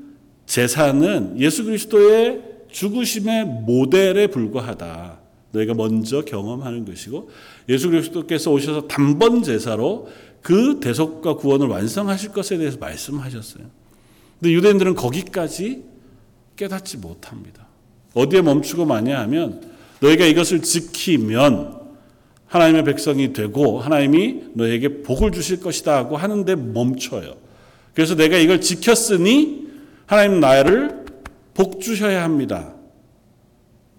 제사는 0.46 1.36
예수 1.38 1.64
그리스도의 1.64 2.42
죽으심의 2.70 3.44
모델에 3.44 4.26
불과하다. 4.26 5.20
너희가 5.52 5.74
먼저 5.74 6.22
경험하는 6.22 6.84
것이고 6.84 7.30
예수 7.68 7.90
그리스도께서 7.90 8.52
오셔서 8.52 8.86
단번 8.86 9.42
제사로 9.42 10.08
그 10.42 10.80
대속과 10.80 11.36
구원을 11.36 11.66
완성하실 11.68 12.32
것에 12.32 12.56
대해서 12.58 12.78
말씀하셨어요. 12.78 13.64
근데 14.38 14.52
유대인들은 14.54 14.94
거기까지 14.94 15.84
깨닫지 16.56 16.98
못합니다. 16.98 17.66
어디에 18.14 18.42
멈추고 18.42 18.86
마냐 18.86 19.18
하면 19.20 19.62
너희가 20.00 20.24
이것을 20.24 20.62
지키면 20.62 21.78
하나님의 22.46 22.84
백성이 22.84 23.32
되고 23.32 23.80
하나님이 23.80 24.42
너에게 24.54 25.02
복을 25.02 25.30
주실 25.30 25.60
것이다 25.60 25.96
하고 25.96 26.16
하는데 26.16 26.56
멈춰요. 26.56 27.34
그래서 27.94 28.16
내가 28.16 28.38
이걸 28.38 28.60
지켰으니 28.60 29.68
하나님 30.06 30.40
나를 30.40 31.04
복 31.54 31.80
주셔야 31.80 32.24
합니다. 32.24 32.74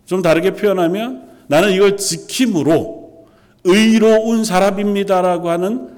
좀 0.05 0.21
다르게 0.21 0.51
표현하면 0.51 1.29
나는 1.47 1.71
이걸 1.71 1.95
지킴으로 1.97 3.27
의로운 3.63 4.43
사람입니다라고 4.43 5.49
하는 5.49 5.90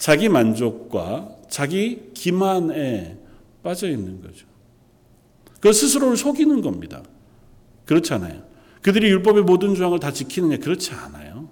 자기 0.00 0.30
만족과 0.30 1.28
자기 1.50 2.10
기만에 2.14 3.18
빠져 3.62 3.86
있는 3.88 4.22
거죠. 4.22 4.46
그 5.60 5.74
스스로를 5.74 6.16
속이는 6.16 6.62
겁니다. 6.62 7.02
그렇잖아요. 7.84 8.42
그들이 8.80 9.08
율법의 9.08 9.42
모든 9.42 9.74
조항을 9.74 10.00
다 10.00 10.10
지키느냐? 10.10 10.56
그렇지 10.56 10.92
않아요. 10.94 11.50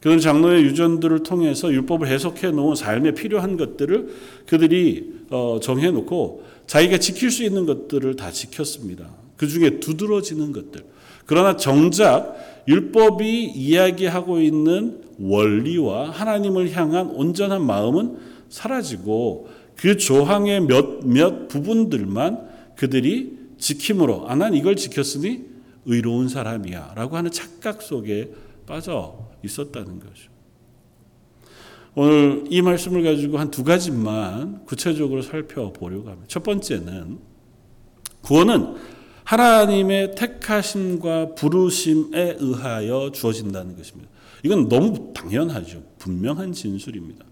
그런 0.00 0.18
장로의 0.18 0.64
유전들을 0.64 1.22
통해서 1.22 1.70
율법을 1.70 2.08
해석해 2.08 2.52
놓은 2.52 2.74
삶에 2.74 3.12
필요한 3.12 3.58
것들을 3.58 4.14
그들이 4.46 5.26
어, 5.28 5.60
정해 5.62 5.90
놓고 5.90 6.42
자기가 6.66 6.96
지킬 6.96 7.30
수 7.30 7.44
있는 7.44 7.66
것들을 7.66 8.16
다 8.16 8.30
지켰습니다. 8.30 9.10
그 9.36 9.46
중에 9.46 9.78
두드러지는 9.78 10.52
것들. 10.52 10.86
그러나 11.26 11.58
정작 11.58 12.64
율법이 12.66 13.44
이야기하고 13.44 14.40
있는 14.40 15.09
원리와 15.20 16.10
하나님을 16.10 16.72
향한 16.72 17.08
온전한 17.10 17.64
마음은 17.64 18.18
사라지고 18.48 19.48
그 19.76 19.96
조항의 19.96 20.62
몇몇 20.62 21.48
부분들만 21.48 22.48
그들이 22.76 23.38
지킴으로 23.58 24.28
아 24.28 24.34
난 24.34 24.54
이걸 24.54 24.76
지켰으니 24.76 25.44
의로운 25.86 26.28
사람이야라고 26.28 27.16
하는 27.16 27.30
착각 27.30 27.82
속에 27.82 28.32
빠져 28.66 29.30
있었다는 29.44 29.98
거죠. 30.00 30.30
오늘 31.94 32.44
이 32.48 32.62
말씀을 32.62 33.02
가지고 33.02 33.38
한 33.38 33.50
두 33.50 33.64
가지만 33.64 34.64
구체적으로 34.64 35.22
살펴보려고 35.22 36.08
합니다. 36.08 36.26
첫 36.28 36.42
번째는 36.42 37.18
구원은 38.22 38.76
하나님의 39.24 40.14
택하심과 40.14 41.34
부르심에 41.34 42.36
의하여 42.38 43.10
주어진다는 43.12 43.76
것입니다. 43.76 44.08
이건 44.42 44.68
너무 44.68 45.12
당연하죠. 45.14 45.82
분명한 45.98 46.52
진술입니다. 46.52 47.24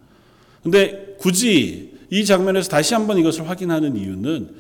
근데 0.63 1.17
굳이 1.19 1.99
이 2.11 2.25
장면에서 2.25 2.69
다시 2.69 2.95
한번 2.95 3.19
이것을 3.19 3.49
확인하는 3.49 3.97
이유는 3.97 4.55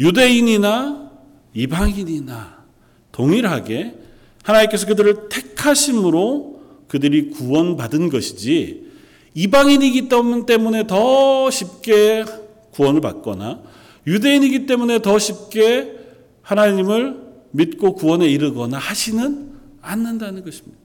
유대인이나 0.00 1.10
이방인이나 1.54 2.64
동일하게 3.12 3.94
하나님께서 4.42 4.86
그들을 4.86 5.28
택하심으로 5.28 6.62
그들이 6.88 7.30
구원받은 7.30 8.08
것이지 8.08 8.88
이방인이기 9.34 10.08
때문에 10.08 10.86
더 10.86 11.50
쉽게 11.50 12.24
구원을 12.72 13.00
받거나 13.00 13.62
유대인이기 14.06 14.66
때문에 14.66 15.02
더 15.02 15.18
쉽게 15.18 15.96
하나님을 16.42 17.28
믿고 17.50 17.94
구원에 17.94 18.26
이르거나 18.28 18.78
하시는 18.78 19.52
않는다는 19.82 20.44
것입니다. 20.44 20.78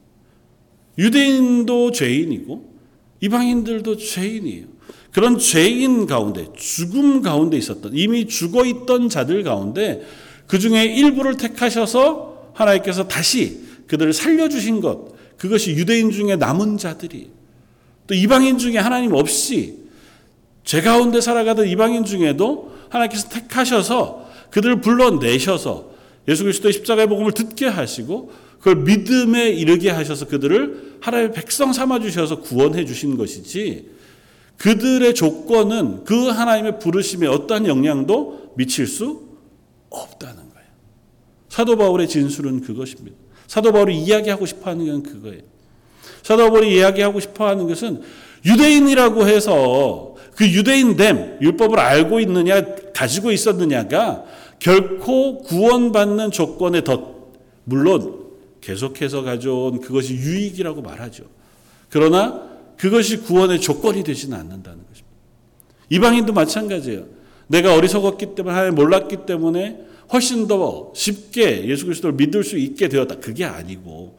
유대인도 0.98 1.92
죄인이고 1.92 2.74
이방인들도 3.22 3.98
죄인이에요. 3.98 4.66
그런 5.12 5.38
죄인 5.38 6.08
가운데 6.08 6.48
죽음 6.56 7.22
가운데 7.22 7.56
있었던 7.58 7.92
이미 7.96 8.28
죽어 8.28 8.66
있던 8.66 9.10
자들 9.10 9.44
가운데 9.44 10.02
그 10.48 10.60
중에 10.60 10.86
일부를 10.86 11.38
택하셔서 11.38 12.52
하나님께서 12.54 13.08
다시 13.08 13.62
그들을 13.88 14.12
살려주신 14.12 14.82
것 14.82 15.14
그것이 15.38 15.72
유대인 15.72 16.12
중에 16.12 16.36
남은 16.36 16.78
자들이 16.78 17.30
또 18.08 18.16
이방인 18.16 18.58
중에 18.58 18.78
하나님 18.78 19.14
없이 19.14 19.84
죄 20.64 20.82
가운데 20.82 21.22
살아가던 21.22 21.68
이방인 21.68 22.06
중에도 22.06 22.74
하나님께서 22.90 23.30
택하셔서 23.30 24.30
그들을 24.50 24.82
불러내셔서 24.82 25.92
예수 26.28 26.44
그리스도의 26.44 26.74
십자가의 26.74 27.08
복음을 27.08 27.34
듣게 27.34 27.68
하시고 27.68 28.32
그걸 28.64 28.78
믿음에 28.78 29.50
이르게 29.50 29.90
하셔서 29.90 30.26
그들을 30.26 31.00
하나님의 31.02 31.34
백성 31.34 31.74
삼아 31.74 32.00
주셔서 32.00 32.40
구원해 32.40 32.86
주신 32.86 33.18
것이지 33.18 33.90
그들의 34.56 35.14
조건은 35.16 36.06
그 36.06 36.28
하나님의 36.30 36.80
부르심에 36.80 37.28
어떠한 37.28 37.68
영향도 37.68 38.54
미칠 38.56 38.88
수 38.88 39.24
없다는 39.90 40.36
거예요. 40.38 40.68
사도 41.50 41.76
바울의 41.76 42.08
진술은 42.08 42.62
그것입니다. 42.62 43.18
사도 43.48 43.74
바울이 43.74 43.98
이야기하고 43.98 44.46
싶어 44.46 44.70
하는 44.70 44.88
건 44.88 45.04
그거예요. 45.04 45.42
사도 46.22 46.50
바울이 46.50 46.78
이야기하고 46.78 47.20
싶어 47.20 47.46
하는 47.50 47.68
것은 47.68 48.02
유대인이라고 48.46 49.28
해서 49.28 50.16
그 50.38 50.50
유대인됨, 50.50 51.40
율법을 51.42 51.80
알고 51.80 52.22
있느냐, 52.22 52.64
가지고 52.94 53.34
있었느냐가 53.34 54.24
결코 54.60 55.40
구원받는 55.40 56.32
조건에 56.32 56.86
더, 56.86 57.14
물론 57.66 58.23
계속해서 58.64 59.24
가져온 59.24 59.82
그것이 59.82 60.16
유익이라고 60.16 60.82
말하죠. 60.82 61.26
그러나 61.90 62.50
그것이 62.78 63.18
구원의 63.18 63.60
조건이 63.60 64.04
되지는 64.04 64.38
않는다는 64.38 64.80
것입니다. 64.88 65.14
이방인도 65.90 66.34
마찬가지예요. 66.34 67.06
내가 67.48 67.76
어리석었기 67.76 68.36
때문에 68.36 68.56
하나님 68.56 68.76
몰랐기 68.76 69.26
때문에 69.26 69.80
훨씬 70.14 70.48
더 70.48 70.92
쉽게 70.96 71.68
예수 71.68 71.86
그리스도를 71.86 72.16
믿을 72.16 72.44
수 72.44 72.58
있게 72.58 72.88
되었다. 72.88 73.20
그게 73.20 73.44
아니고 73.44 74.18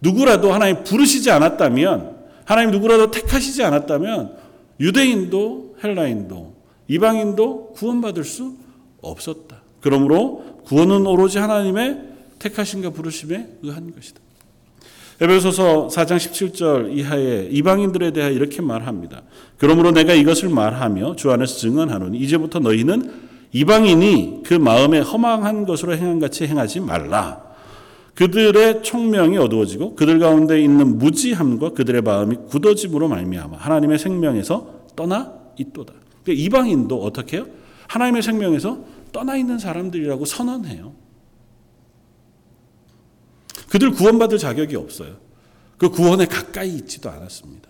누구라도 0.00 0.52
하나님 0.52 0.82
부르시지 0.82 1.30
않았다면 1.30 2.16
하나님 2.44 2.70
누구라도 2.70 3.10
택하시지 3.10 3.62
않았다면 3.62 4.36
유대인도 4.80 5.76
헬라인도 5.84 6.54
이방인도 6.88 7.72
구원받을 7.74 8.24
수 8.24 8.56
없었다. 9.02 9.62
그러므로 9.80 10.60
구원은 10.64 11.06
오로지 11.06 11.38
하나님의 11.38 12.13
택하신가 12.44 12.90
부르심에 12.90 13.48
의한 13.62 13.92
것이다. 13.94 14.20
에베소서 15.20 15.88
4장 15.88 16.16
17절 16.16 16.96
이하에 16.96 17.48
이방인들에 17.50 18.10
대하 18.10 18.28
이렇게 18.28 18.60
말합니다. 18.60 19.22
그러므로 19.58 19.92
내가 19.92 20.12
이것을 20.12 20.48
말하며 20.48 21.16
주 21.16 21.30
안에서 21.30 21.56
증언하노니 21.56 22.18
이제부터 22.18 22.58
너희는 22.58 23.12
이방인이 23.52 24.42
그 24.44 24.54
마음에 24.54 24.98
허망한 24.98 25.64
것으로 25.64 25.96
행한 25.96 26.18
같이 26.18 26.46
행하지 26.46 26.80
말라. 26.80 27.42
그들의 28.14 28.82
총명이 28.82 29.38
어두워지고 29.38 29.94
그들 29.94 30.18
가운데 30.18 30.60
있는 30.60 30.98
무지함과 30.98 31.70
그들의 31.70 32.02
마음이 32.02 32.36
굳어짐으로 32.48 33.08
말미암아 33.08 33.56
하나님의 33.56 33.98
생명에서 33.98 34.82
떠나 34.96 35.32
있도다. 35.58 35.92
그러니까 36.24 36.44
이방인도 36.44 37.02
어떻게 37.02 37.38
해요? 37.38 37.46
하나님의 37.86 38.22
생명에서 38.22 38.78
떠나 39.12 39.36
있는 39.36 39.58
사람들이라고 39.58 40.24
선언해요. 40.24 41.03
그들 43.74 43.90
구원받을 43.90 44.38
자격이 44.38 44.76
없어요. 44.76 45.16
그 45.78 45.88
구원에 45.88 46.26
가까이 46.26 46.76
있지도 46.76 47.10
않았습니다. 47.10 47.68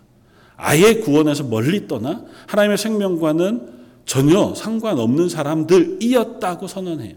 아예 0.54 0.96
구원에서 0.96 1.44
멀리 1.44 1.88
떠나 1.88 2.26
하나님의 2.46 2.76
생명과는 2.76 3.72
전혀 4.04 4.54
상관없는 4.54 5.30
사람들이었다고 5.30 6.66
선언해요. 6.66 7.14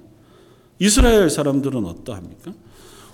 이스라엘 0.80 1.30
사람들은 1.30 1.84
어떠합니까? 1.84 2.54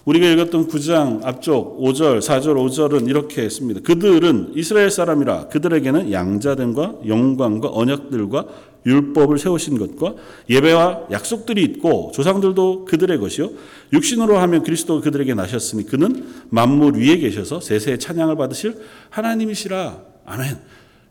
우리가 0.06 0.28
읽었던 0.28 0.68
9장 0.68 1.26
앞쪽 1.26 1.82
5절, 1.82 2.20
4절, 2.20 2.54
5절은 2.54 3.10
이렇게 3.10 3.42
했습니다. 3.42 3.82
그들은 3.82 4.52
이스라엘 4.56 4.92
사람이라 4.92 5.48
그들에게는 5.48 6.12
양자됨과 6.12 7.00
영광과 7.08 7.72
언약들과 7.74 8.46
율법을 8.86 9.38
세우신 9.38 9.78
것과 9.78 10.16
예배와 10.50 11.08
약속들이 11.12 11.64
있고 11.64 12.12
조상들도 12.14 12.86
그들의 12.86 13.18
것이요 13.20 13.52
육신으로 13.94 14.38
하면 14.38 14.64
그리스도가 14.64 15.02
그들에게 15.02 15.34
나셨으니 15.34 15.86
그는 15.86 16.28
만물 16.50 16.96
위에 16.98 17.18
계셔서 17.18 17.62
세세의 17.62 18.00
찬양을 18.00 18.36
받으실 18.36 18.78
하나님이시라. 19.10 20.02
아멘. 20.26 20.58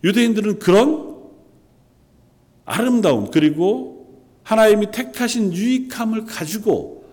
유대인들은 0.05 0.59
그런 0.59 1.13
아름다움 2.65 3.31
그리고 3.31 4.23
하나님이 4.43 4.91
택하신 4.91 5.53
유익함을 5.53 6.27
가지고 6.27 7.05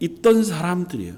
있던 0.00 0.44
사람들이에요. 0.44 1.14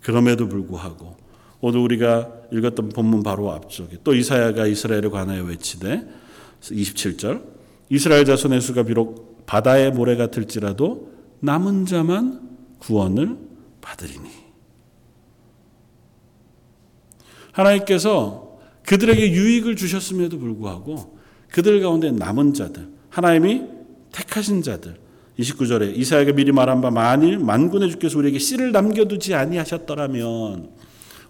그럼에도 0.00 0.48
불구하고 0.48 1.16
오늘 1.60 1.80
우리가 1.80 2.30
읽었던 2.52 2.90
본문 2.90 3.22
바로 3.22 3.52
앞쪽에 3.52 3.98
또 4.04 4.14
이사야가 4.14 4.66
이스라엘에 4.66 5.08
관하여 5.08 5.44
외치되 5.44 6.06
27절 6.60 7.42
이스라엘 7.88 8.24
자손의 8.24 8.60
수가 8.60 8.84
비록 8.84 9.46
바다의 9.46 9.92
모래 9.92 10.16
같을지라도 10.16 11.12
남은 11.40 11.86
자만 11.86 12.40
구원을 12.78 13.36
받으리니 13.80 14.28
하나님께서 17.52 18.58
그들에게 18.86 19.32
유익을 19.32 19.76
주셨음에도 19.76 20.38
불구하고 20.38 21.18
그들 21.50 21.80
가운데 21.80 22.10
남은 22.10 22.54
자들 22.54 22.88
하나님이 23.10 23.62
택하신 24.12 24.62
자들 24.62 24.98
29절에 25.38 25.96
이사야가 25.96 26.32
미리 26.32 26.52
말한 26.52 26.80
바 26.80 26.90
만일 26.90 27.38
만군의 27.38 27.90
주께서 27.90 28.18
우리에게 28.18 28.38
씨를 28.38 28.72
남겨두지 28.72 29.34
아니하셨더라면 29.34 30.70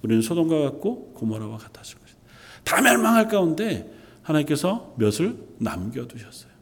우리는 0.03 0.23
소돔과 0.23 0.61
같고 0.61 1.14
고모라와 1.14 1.57
같았을 1.57 1.99
것이다. 1.99 2.21
다 2.64 2.83
멸망할 2.83 3.29
가운데 3.29 3.90
하나님께서 4.25 4.95
몇을 4.99 5.39
남겨두셨어요. 5.59 6.53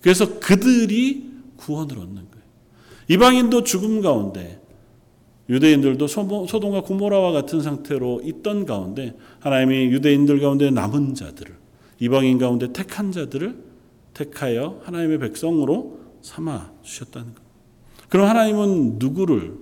그래서 0.00 0.40
그들이 0.40 1.30
구원을 1.56 1.98
얻는 1.98 2.14
거예요. 2.14 2.42
이방인도 3.08 3.62
죽음 3.62 4.00
가운데 4.00 4.60
유대인들도 5.48 6.06
소돔과 6.06 6.82
고모라와 6.82 7.32
같은 7.32 7.60
상태로 7.60 8.22
있던 8.24 8.64
가운데 8.64 9.16
하나님이 9.40 9.92
유대인들 9.92 10.40
가운데 10.40 10.70
남은 10.70 11.14
자들을 11.14 11.54
이방인 12.00 12.38
가운데 12.38 12.72
택한 12.72 13.12
자들을 13.12 13.56
택하여 14.14 14.80
하나님의 14.84 15.18
백성으로 15.18 16.00
삼아 16.22 16.72
주셨다는 16.82 17.34
것. 17.34 17.42
그럼 18.08 18.28
하나님은 18.28 18.98
누구를 18.98 19.56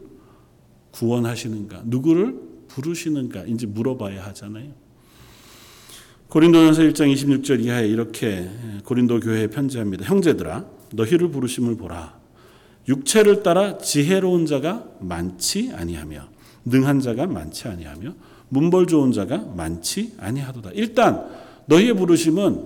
구원하시는가? 0.93 1.83
누구를 1.87 2.41
부르시는가? 2.69 3.45
인지 3.45 3.67
물어봐야 3.67 4.25
하잖아요. 4.27 4.73
고린도전서 6.31 6.83
1장 6.83 7.13
26절 7.13 7.65
이하에 7.65 7.89
이렇게 7.89 8.49
고린도 8.85 9.19
교회에 9.19 9.49
편지합니다. 9.49 10.05
형제들아 10.05 10.65
너희를 10.95 11.29
부르심을 11.29 11.77
보라. 11.77 12.21
육체를 12.89 13.43
따라 13.43 13.79
지혜로운 13.79 14.47
자가 14.47 14.85
많지 15.01 15.73
아니하며 15.75 16.29
능한 16.67 17.01
자가 17.01 17.27
많지 17.27 17.67
아니하며 17.67 18.15
문벌 18.49 18.87
좋은 18.87 19.11
자가 19.11 19.39
많지 19.39 20.13
아니하도다. 20.19 20.71
일단 20.75 21.27
너희의 21.67 21.95
부르심은 21.95 22.65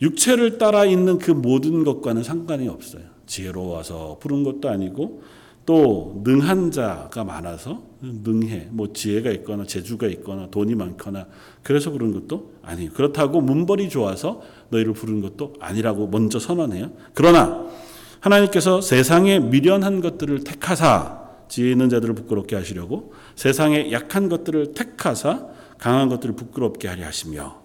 육체를 0.00 0.56
따라 0.56 0.86
있는 0.86 1.18
그 1.18 1.30
모든 1.30 1.84
것과는 1.84 2.22
상관이 2.22 2.68
없어요. 2.68 3.02
지혜로워서 3.26 4.16
부른 4.18 4.44
것도 4.44 4.70
아니고 4.70 5.22
또 5.68 6.22
능한 6.24 6.70
자가 6.70 7.24
많아서 7.24 7.82
능해 8.00 8.68
뭐 8.70 8.90
지혜가 8.94 9.30
있거나 9.32 9.66
재주가 9.66 10.06
있거나 10.06 10.48
돈이 10.50 10.74
많거나 10.74 11.26
그래서 11.62 11.90
부른 11.90 12.12
것도 12.14 12.54
아니에요. 12.62 12.90
그렇다고 12.94 13.42
문벌이 13.42 13.90
좋아서 13.90 14.40
너희를 14.70 14.94
부른 14.94 15.20
것도 15.20 15.56
아니라고 15.60 16.08
먼저 16.08 16.38
선언해요. 16.38 16.92
그러나 17.12 17.66
하나님께서 18.20 18.80
세상에 18.80 19.40
미련한 19.40 20.00
것들을 20.00 20.42
택하사 20.42 21.28
지혜 21.50 21.72
있는 21.72 21.90
자들을 21.90 22.14
부끄럽게 22.14 22.56
하시려고 22.56 23.12
세상에 23.36 23.92
약한 23.92 24.30
것들을 24.30 24.72
택하사 24.72 25.48
강한 25.76 26.08
것들을 26.08 26.34
부끄럽게 26.34 26.88
하려 26.88 27.04
하시며 27.04 27.60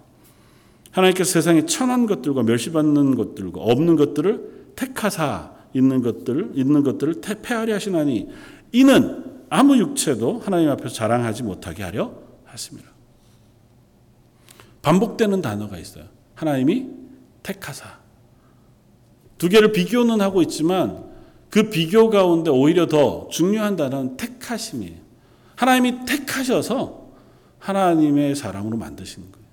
하나님께서 0.90 1.30
세상에 1.32 1.64
천한 1.64 2.04
것들과 2.04 2.42
멸시받는 2.42 3.14
것들과 3.14 3.62
없는 3.62 3.96
것들을 3.96 4.72
택하사 4.76 5.53
있는 5.74 6.02
것들을 6.02 6.52
있는 6.54 6.82
것들을 6.82 7.20
폐하려 7.42 7.74
하시나니 7.74 8.28
이는 8.72 9.24
아무 9.50 9.76
육체도 9.76 10.40
하나님 10.40 10.70
앞에서 10.70 10.94
자랑하지 10.94 11.42
못하게 11.42 11.82
하려 11.82 12.14
하십니다. 12.44 12.88
반복되는 14.82 15.42
단어가 15.42 15.78
있어요. 15.78 16.04
하나님이 16.34 16.88
택하사 17.42 17.98
두 19.38 19.48
개를 19.48 19.72
비교는 19.72 20.20
하고 20.20 20.42
있지만 20.42 21.04
그 21.50 21.70
비교 21.70 22.10
가운데 22.10 22.50
오히려 22.50 22.86
더 22.86 23.28
중요한 23.30 23.76
단어는 23.76 24.16
택하심이에요. 24.16 24.96
하나님이 25.56 26.04
택하셔서 26.04 27.04
하나님의 27.58 28.34
사람으로 28.34 28.76
만드시는 28.76 29.30
거예요. 29.30 29.44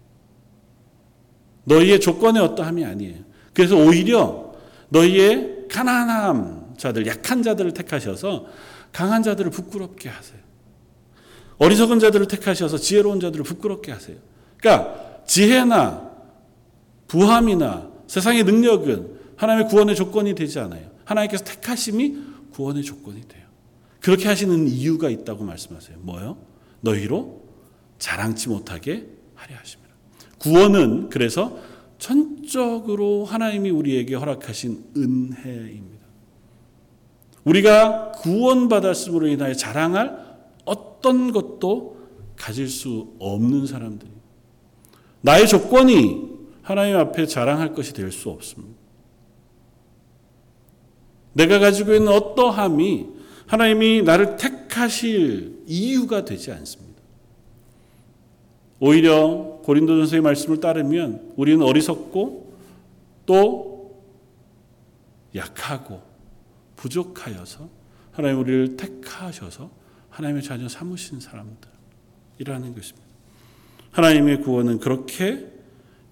너희의 1.65 1.99
조건의 1.99 2.41
어떠함이 2.41 2.83
아니에요. 2.83 3.19
그래서 3.53 3.75
오히려 3.75 4.53
너희의 4.89 5.50
가난함 5.71 6.75
자들, 6.77 7.07
약한 7.07 7.41
자들을 7.41 7.73
택하셔서 7.73 8.45
강한 8.91 9.23
자들을 9.23 9.49
부끄럽게 9.51 10.09
하세요. 10.09 10.39
어리석은 11.57 11.99
자들을 11.99 12.27
택하셔서 12.27 12.77
지혜로운 12.77 13.19
자들을 13.19 13.43
부끄럽게 13.45 13.91
하세요. 13.91 14.17
그러니까 14.57 15.23
지혜나 15.25 16.11
부함이나 17.07 17.89
세상의 18.07 18.43
능력은 18.43 19.19
하나님의 19.37 19.69
구원의 19.69 19.95
조건이 19.95 20.35
되지 20.35 20.59
않아요. 20.59 20.89
하나님께서 21.05 21.43
택하심이 21.43 22.17
구원의 22.51 22.83
조건이 22.83 23.21
돼요. 23.27 23.45
그렇게 24.01 24.27
하시는 24.27 24.67
이유가 24.67 25.09
있다고 25.09 25.43
말씀하세요. 25.43 25.97
뭐요? 26.01 26.37
너희로 26.81 27.43
자랑치 27.99 28.49
못하게 28.49 29.07
하려 29.35 29.55
하십니다. 29.57 29.93
구원은 30.39 31.09
그래서 31.09 31.57
전적으로 32.01 33.25
하나님이 33.25 33.69
우리에게 33.69 34.15
허락하신 34.15 34.85
은혜입니다. 34.97 36.03
우리가 37.43 38.11
구원받았음으로 38.13 39.27
인하여 39.27 39.53
자랑할 39.53 40.17
어떤 40.65 41.31
것도 41.31 41.99
가질 42.35 42.69
수 42.69 43.13
없는 43.19 43.67
사람들이 43.67 44.09
나의 45.21 45.47
조건이 45.47 46.27
하나님 46.63 46.97
앞에 46.97 47.27
자랑할 47.27 47.75
것이 47.75 47.93
될 47.93 48.11
수 48.11 48.31
없습니다. 48.31 48.81
내가 51.33 51.59
가지고 51.59 51.93
있는 51.93 52.11
어떠함이 52.11 53.09
하나님이 53.45 54.01
나를 54.01 54.37
택하실 54.37 55.65
이유가 55.67 56.25
되지 56.25 56.51
않습니다. 56.51 56.99
오히려 58.79 59.50
고린도전서의 59.63 60.21
말씀을 60.21 60.59
따르면 60.59 61.33
우리는 61.35 61.61
어리석고 61.65 62.53
또 63.25 64.01
약하고 65.35 66.01
부족하여서 66.75 67.69
하나님 68.11 68.39
우리를 68.39 68.77
택하셔서 68.77 69.71
하나님의 70.09 70.43
자녀 70.43 70.67
삼으신 70.67 71.19
사람들이라는 71.19 72.75
것입니다. 72.75 73.07
하나님의 73.91 74.41
구원은 74.41 74.79
그렇게 74.79 75.47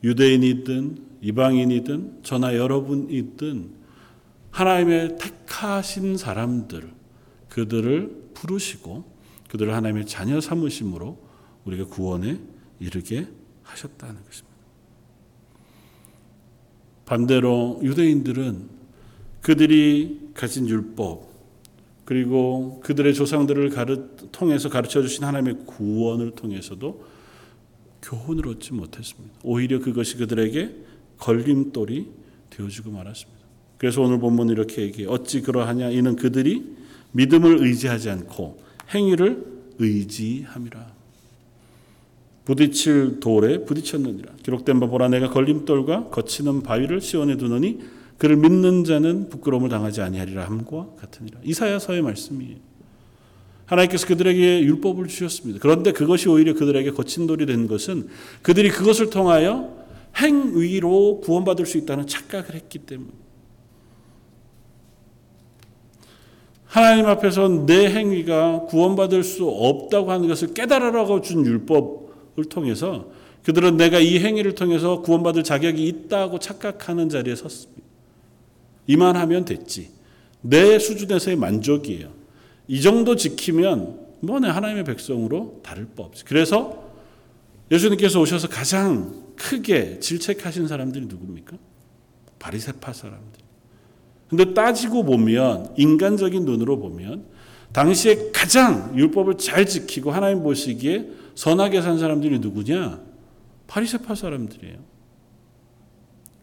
유대인이든 0.03 1.09
이방인이든 1.21 2.19
저나 2.23 2.55
여러분이든 2.55 3.79
하나님의 4.51 5.17
택하신 5.17 6.17
사람들, 6.17 6.89
그들을 7.49 8.31
부르시고 8.33 9.05
그들을 9.49 9.73
하나님의 9.73 10.05
자녀 10.05 10.39
삼으심으로 10.39 11.17
우리가 11.65 11.85
구원에 11.85 12.39
이르게 12.79 13.27
하셨다는 13.71 14.23
것입니다. 14.23 14.49
반대로 17.05 17.79
유대인들은 17.83 18.69
그들이 19.41 20.31
가진 20.33 20.67
율법 20.67 21.29
그리고 22.05 22.79
그들의 22.83 23.13
조상들을 23.13 23.69
가르, 23.69 24.09
통해서 24.31 24.69
가르쳐 24.69 25.01
주신 25.01 25.23
하나님의 25.23 25.65
구원을 25.65 26.31
통해서도 26.31 27.05
교훈을 28.01 28.47
얻지 28.47 28.73
못했습니다. 28.73 29.35
오히려 29.43 29.79
그것이 29.79 30.17
그들에게 30.17 30.75
걸림돌이 31.17 32.07
되어주고 32.49 32.91
말았습니다. 32.91 33.39
그래서 33.77 34.01
오늘 34.01 34.19
본문 34.19 34.49
이렇게 34.49 34.81
얘기해 34.83 35.07
어찌 35.07 35.41
그러하냐 35.41 35.89
이는 35.89 36.15
그들이 36.15 36.75
믿음을 37.11 37.63
의지하지 37.63 38.09
않고 38.09 38.61
행위를 38.93 39.45
의지함이라. 39.77 40.98
부딪힐 42.49 43.19
돌에 43.19 43.63
부딪혔느니라. 43.63 44.33
기록된 44.41 44.79
바 44.79 44.87
보라 44.87 45.07
내가 45.09 45.29
걸림돌과 45.29 46.05
거치는 46.05 46.63
바위를 46.63 46.99
시원해 46.99 47.37
두노니 47.37 47.77
그를 48.17 48.37
믿는 48.37 48.85
자는 48.85 49.29
부끄러움을 49.29 49.69
당하지 49.69 50.01
아니하리라 50.01 50.45
함과 50.45 50.87
같으니라. 50.97 51.41
이사야서의 51.43 52.01
말씀이에요. 52.01 52.55
하나님께서 53.67 54.07
그들에게 54.07 54.61
율법을 54.63 55.07
주셨습니다. 55.09 55.59
그런데 55.61 55.91
그것이 55.91 56.27
오히려 56.27 56.55
그들에게 56.55 56.89
거친 56.89 57.27
돌이 57.27 57.45
된 57.45 57.67
것은 57.67 58.07
그들이 58.41 58.69
그것을 58.69 59.11
통하여 59.11 59.85
행위로 60.17 61.21
구원받을 61.21 61.67
수 61.67 61.77
있다는 61.77 62.07
착각을 62.07 62.55
했기 62.55 62.79
때문에 62.79 63.11
하나님 66.65 67.05
앞에서 67.05 67.67
내 67.67 67.93
행위가 67.93 68.61
구원받을 68.69 69.23
수 69.23 69.47
없다고 69.47 70.09
하는 70.09 70.27
것을 70.27 70.55
깨달으라고 70.55 71.21
준 71.21 71.45
율법을 71.45 72.08
통해서 72.45 73.11
그들은 73.43 73.77
내가 73.77 73.99
이 73.99 74.19
행위를 74.19 74.55
통해서 74.55 75.01
구원받을 75.01 75.43
자격이 75.43 75.87
있다고 75.87 76.39
착각하는 76.39 77.09
자리에 77.09 77.35
섰습니다. 77.35 77.81
이만 78.87 79.15
하면 79.15 79.45
됐지. 79.45 79.91
내 80.41 80.79
수준에서의 80.79 81.35
만족이에요. 81.37 82.11
이 82.67 82.81
정도 82.81 83.15
지키면 83.15 83.99
뭐내 84.21 84.49
하나님의 84.49 84.83
백성으로 84.83 85.61
다를 85.63 85.87
바 85.95 86.03
없지. 86.03 86.25
그래서 86.25 86.89
예수님께서 87.71 88.19
오셔서 88.19 88.47
가장 88.47 89.13
크게 89.35 89.99
질책하신 89.99 90.67
사람들이 90.67 91.05
누굽니까? 91.05 91.57
바리새파 92.39 92.93
사람들. 92.93 93.39
근데 94.29 94.53
따지고 94.53 95.03
보면 95.03 95.73
인간적인 95.77 96.45
눈으로 96.45 96.79
보면 96.79 97.25
당시에 97.73 98.31
가장 98.31 98.93
율법을 98.95 99.37
잘 99.37 99.65
지키고 99.65 100.11
하나님 100.11 100.43
보시기에 100.43 101.07
선하게 101.39 101.81
산 101.81 101.97
사람들이 101.97 102.39
누구냐? 102.39 103.01
파리세파 103.67 104.13
사람들이에요. 104.13 104.77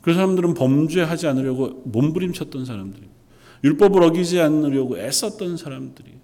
그 0.00 0.14
사람들은 0.14 0.54
범죄하지 0.54 1.26
않으려고 1.26 1.82
몸부림쳤던 1.84 2.64
사람들이 2.64 3.06
율법을 3.62 4.02
어기지 4.02 4.40
않으려고 4.40 4.96
애썼던 4.96 5.58
사람들이 5.58 6.14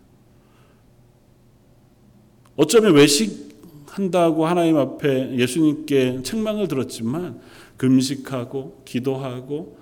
어쩌면 2.57 2.95
외식한다고 2.95 4.47
하나님 4.47 4.79
앞에 4.79 5.37
예수님께 5.37 6.23
책망을 6.23 6.67
들었지만 6.67 7.43
금식하고 7.77 8.85
기도하고 8.87 9.77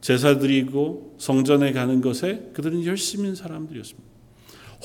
제사 0.00 0.38
드리고 0.38 1.14
성전에 1.18 1.70
가는 1.70 2.00
것에 2.00 2.50
그들은 2.54 2.84
열심인 2.86 3.36
사람들이었습니다. 3.36 4.11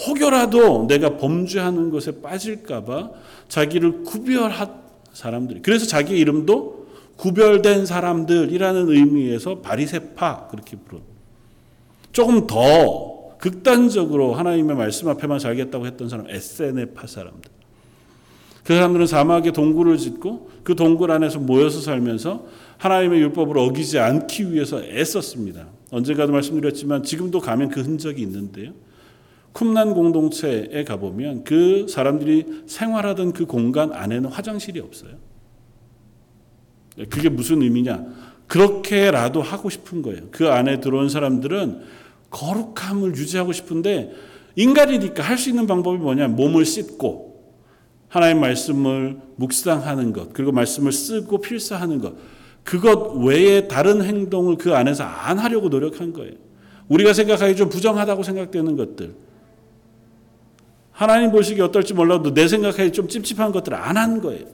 혹여라도 0.05 0.87
내가 0.87 1.17
범죄하는 1.17 1.89
것에 1.89 2.21
빠질까봐 2.21 3.11
자기를 3.47 4.03
구별한 4.03 4.73
사람들이. 5.11 5.61
그래서 5.61 5.85
자기 5.85 6.17
이름도 6.17 6.87
구별된 7.15 7.85
사람들이라는 7.85 8.89
의미에서 8.89 9.59
바리세파 9.59 10.47
그렇게 10.49 10.77
부르. 10.77 10.99
조금 12.11 12.45
더 12.45 13.37
극단적으로 13.39 14.33
하나님의 14.35 14.75
말씀 14.75 15.07
앞에만 15.09 15.39
살겠다고 15.39 15.85
했던 15.87 16.09
사람 16.09 16.29
에세네파 16.29 17.07
사람들. 17.07 17.51
그 18.63 18.75
사람들은 18.75 19.07
사막에 19.07 19.51
동굴을 19.51 19.97
짓고 19.97 20.51
그 20.63 20.75
동굴 20.75 21.11
안에서 21.11 21.39
모여서 21.39 21.79
살면서 21.79 22.45
하나님의 22.77 23.21
율법을 23.21 23.57
어기지 23.57 23.97
않기 23.97 24.51
위해서 24.51 24.83
애썼습니다. 24.83 25.67
언젠가도 25.89 26.33
말씀드렸지만 26.33 27.03
지금도 27.03 27.39
가면 27.39 27.69
그 27.69 27.81
흔적이 27.81 28.23
있는데요. 28.23 28.73
쿰난 29.57 29.95
공동체에 29.95 30.83
가보면 30.83 31.43
그 31.43 31.87
사람들이 31.89 32.63
생활하던 32.67 33.33
그 33.33 33.45
공간 33.47 33.91
안에는 33.91 34.29
화장실이 34.29 34.79
없어요. 34.79 35.11
그게 37.09 37.29
무슨 37.29 37.63
의미냐? 37.63 38.05
그렇게라도 38.45 39.41
하고 39.41 39.69
싶은 39.69 40.03
거예요. 40.03 40.21
그 40.29 40.49
안에 40.49 40.79
들어온 40.79 41.09
사람들은 41.09 41.81
거룩함을 42.29 43.15
유지하고 43.15 43.51
싶은데 43.51 44.13
인간이니까 44.55 45.23
할 45.23 45.37
수 45.37 45.49
있는 45.49 45.65
방법이 45.65 45.97
뭐냐? 45.97 46.27
몸을 46.27 46.63
씻고 46.65 47.27
하나님 48.09 48.39
말씀을 48.39 49.17
묵상하는 49.37 50.13
것, 50.13 50.33
그리고 50.33 50.51
말씀을 50.51 50.91
쓰고 50.91 51.41
필사하는 51.41 51.99
것. 51.99 52.13
그것 52.63 53.15
외에 53.17 53.67
다른 53.67 54.03
행동을 54.03 54.57
그 54.57 54.75
안에서 54.75 55.03
안 55.03 55.39
하려고 55.39 55.69
노력한 55.69 56.13
거예요. 56.13 56.33
우리가 56.89 57.13
생각하기 57.13 57.55
좀 57.55 57.69
부정하다고 57.69 58.23
생각되는 58.23 58.75
것들. 58.75 59.26
하나님 60.97 61.31
보시기 61.31 61.61
어떨지 61.61 61.93
몰라도 61.93 62.33
내 62.33 62.47
생각하기 62.47 62.91
좀 62.91 63.07
찝찝한 63.07 63.51
것들을 63.51 63.77
안 63.77 63.97
한 63.97 64.19
거예요. 64.19 64.47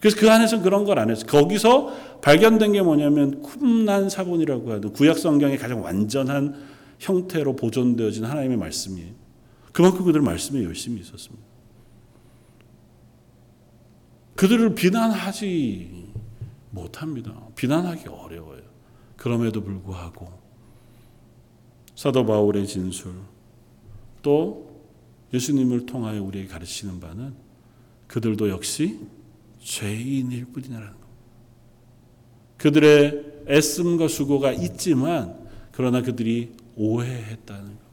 그래서 0.00 0.16
그 0.18 0.28
안에서 0.28 0.60
그런 0.60 0.84
걸 0.84 0.98
안 0.98 1.08
했어요. 1.08 1.24
거기서 1.26 2.18
발견된 2.20 2.72
게 2.72 2.82
뭐냐면 2.82 3.40
쿰난 3.44 4.08
사본이라고 4.10 4.72
하는 4.72 4.92
구약 4.92 5.16
성경의 5.18 5.56
가장 5.56 5.84
완전한 5.84 6.56
형태로 6.98 7.54
보존되어진 7.54 8.24
하나님의 8.24 8.56
말씀이에요. 8.56 9.12
그만큼 9.72 10.04
그들 10.04 10.20
말씀에 10.20 10.64
열심히 10.64 11.00
있었습니다. 11.00 11.44
그들을 14.34 14.74
비난하지 14.74 16.12
못합니다. 16.72 17.32
비난하기 17.54 18.08
어려워요. 18.08 18.62
그럼에도 19.16 19.62
불구하고 19.62 20.26
사도 21.94 22.26
바울의 22.26 22.66
진술 22.66 23.12
또 24.22 24.63
예수님을 25.34 25.86
통하여 25.86 26.22
우리에게 26.22 26.48
가르치는 26.48 27.00
바는 27.00 27.34
그들도 28.06 28.48
역시 28.48 29.00
죄인일 29.60 30.46
뿐이라는 30.46 30.86
것. 30.86 30.98
그들의 32.58 33.42
애씀과 33.48 34.08
수고가 34.08 34.52
있지만 34.52 35.36
그러나 35.72 36.02
그들이 36.02 36.52
오해했다는 36.76 37.64
것. 37.64 37.84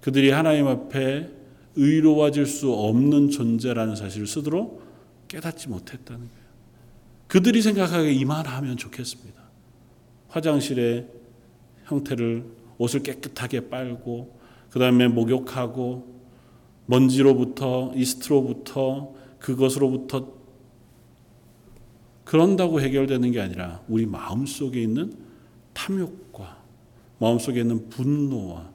그들이 0.00 0.30
하나님 0.30 0.66
앞에 0.66 1.30
의로워질 1.76 2.46
수 2.46 2.72
없는 2.72 3.30
존재라는 3.30 3.94
사실을 3.94 4.26
스스로 4.26 4.82
깨닫지 5.28 5.68
못했다는 5.68 6.20
거예요. 6.20 6.42
그들이 7.28 7.62
생각하기에 7.62 8.12
이만 8.12 8.46
하면 8.46 8.76
좋겠습니다. 8.76 9.40
화장실의 10.28 11.06
형태를 11.84 12.44
옷을 12.78 13.02
깨끗하게 13.02 13.68
빨고 13.68 14.38
그 14.70 14.78
다음에 14.78 15.08
목욕하고 15.08 16.21
먼지로부터 16.92 17.90
이스트로부터 17.96 19.14
그것으로부터 19.38 20.30
그런다고 22.24 22.82
해결되는 22.82 23.32
게 23.32 23.40
아니라 23.40 23.82
우리 23.88 24.04
마음 24.04 24.44
속에 24.44 24.82
있는 24.82 25.14
탐욕과 25.72 26.62
마음 27.18 27.38
속에 27.38 27.62
있는 27.62 27.88
분노와 27.88 28.70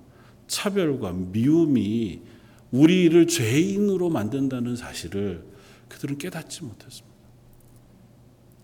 차별과 0.47 1.11
미움이 1.11 2.21
우리를 2.71 3.27
죄인으로 3.27 4.09
만든다는 4.09 4.75
사실을 4.75 5.45
그들은 5.87 6.17
깨닫지 6.17 6.63
못했습니다. 6.63 7.15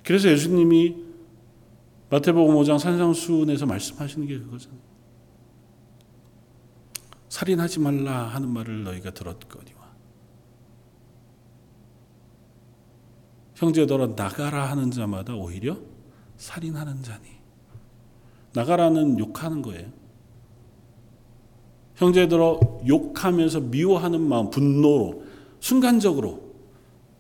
그래서 0.04 0.32
예수님이 0.32 0.96
마태복음 2.10 2.56
5장 2.56 2.80
산상수훈에서 2.80 3.68
말씀하시는 3.68 4.28
게 4.28 4.40
그거잖아요. 4.40 4.93
살인하지 7.34 7.80
말라 7.80 8.28
하는 8.28 8.48
말을 8.50 8.84
너희가 8.84 9.10
들었거니와 9.10 9.82
형제더러 13.56 14.14
나가라 14.16 14.70
하는 14.70 14.92
자마다 14.92 15.34
오히려 15.34 15.80
살인하는 16.38 17.02
자니 17.02 17.24
나가라는 18.54 19.18
욕하는 19.18 19.64
거예요. 19.64 19.88
형제들어 21.96 22.60
욕하면서 22.88 23.62
미워하는 23.62 24.22
마음, 24.22 24.52
분노로 24.52 25.24
순간적으로 25.60 26.54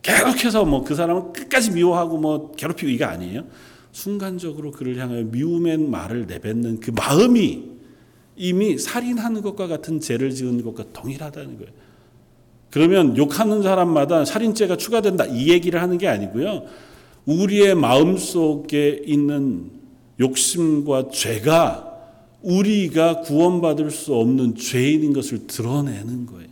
계속해서 0.03 0.65
뭐 0.65 0.83
그 0.83 0.93
사람을 0.93 1.33
끝까지 1.33 1.71
미워하고 1.71 2.19
뭐 2.19 2.51
괴롭히고 2.51 2.91
이게 2.91 3.03
아니에요. 3.03 3.45
순간적으로 3.91 4.69
그를 4.69 4.97
향하여 4.97 5.23
미움의 5.23 5.77
말을 5.79 6.27
내뱉는 6.27 6.81
그 6.81 6.91
마음이 6.91 7.72
이미 8.35 8.77
살인하는 8.77 9.41
것과 9.41 9.67
같은 9.67 9.99
죄를 9.99 10.31
지은 10.31 10.63
것과 10.63 10.85
동일하다는 10.93 11.57
거예요. 11.57 11.71
그러면 12.71 13.15
욕하는 13.17 13.61
사람마다 13.61 14.25
살인죄가 14.25 14.77
추가된다 14.77 15.25
이 15.25 15.49
얘기를 15.49 15.81
하는 15.81 15.97
게 15.97 16.07
아니고요. 16.07 16.65
우리의 17.25 17.75
마음 17.75 18.17
속에 18.17 19.03
있는 19.05 19.69
욕심과 20.19 21.09
죄가 21.09 21.91
우리가 22.41 23.21
구원받을 23.21 23.91
수 23.91 24.15
없는 24.15 24.55
죄인인 24.55 25.13
것을 25.13 25.47
드러내는 25.47 26.25
거예요. 26.25 26.49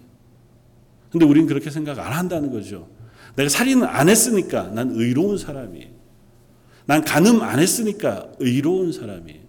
근데 1.12 1.26
우리는 1.26 1.48
그렇게 1.48 1.70
생각 1.70 2.00
안 2.00 2.13
한다는 2.13 2.52
거죠. 2.52 2.88
내가 3.36 3.50
살인을 3.50 3.88
안 3.88 4.08
했으니까 4.08 4.70
난 4.70 4.91
의로운 4.94 5.38
사람이에요. 5.38 5.89
난 6.86 7.04
간음 7.04 7.41
안 7.41 7.60
했으니까 7.60 8.32
의로운 8.39 8.91
사람이에요. 8.91 9.40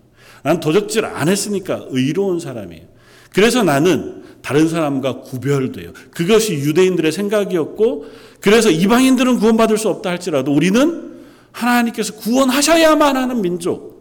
난 0.42 0.60
도적질 0.60 1.04
안 1.04 1.28
했으니까 1.28 1.86
의로운 1.90 2.40
사람이에요. 2.40 2.84
그래서 3.32 3.62
나는 3.62 4.22
다른 4.42 4.68
사람과 4.68 5.20
구별돼요. 5.20 5.92
그것이 6.10 6.54
유대인들의 6.54 7.12
생각이었고, 7.12 8.06
그래서 8.40 8.70
이방인들은 8.70 9.38
구원받을 9.38 9.78
수 9.78 9.88
없다 9.88 10.10
할지라도 10.10 10.52
우리는 10.52 11.12
하나님께서 11.52 12.16
구원하셔야만 12.16 13.16
하는 13.16 13.40
민족, 13.40 13.92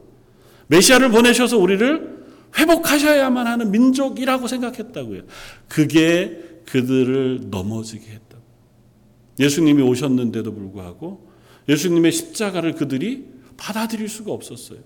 메시아를 0.67 1.11
보내셔서 1.11 1.57
우리를 1.57 2.21
회복하셔야만 2.57 3.47
하는 3.47 3.71
민족이라고 3.71 4.47
생각했다고요. 4.47 5.23
그게 5.67 6.39
그들을 6.65 7.49
넘어지게 7.49 8.05
했다. 8.05 8.37
예수님이 9.39 9.81
오셨는데도 9.83 10.53
불구하고 10.53 11.29
예수님의 11.69 12.11
십자가를 12.11 12.73
그들이 12.73 13.25
받아들일 13.57 14.09
수가 14.09 14.31
없었어요. 14.31 14.79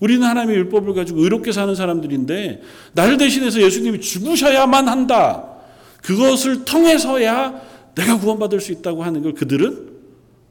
우리는 0.00 0.26
하나님의 0.26 0.56
율법을 0.56 0.94
가지고 0.94 1.20
의롭게 1.20 1.52
사는 1.52 1.74
사람들인데 1.74 2.62
나를 2.94 3.18
대신해서 3.18 3.60
예수님이 3.60 4.00
죽으셔야만 4.00 4.88
한다. 4.88 5.58
그것을 6.02 6.64
통해서야 6.64 7.60
내가 7.94 8.18
구원받을 8.18 8.60
수 8.60 8.72
있다고 8.72 9.04
하는 9.04 9.22
걸 9.22 9.34
그들은 9.34 9.90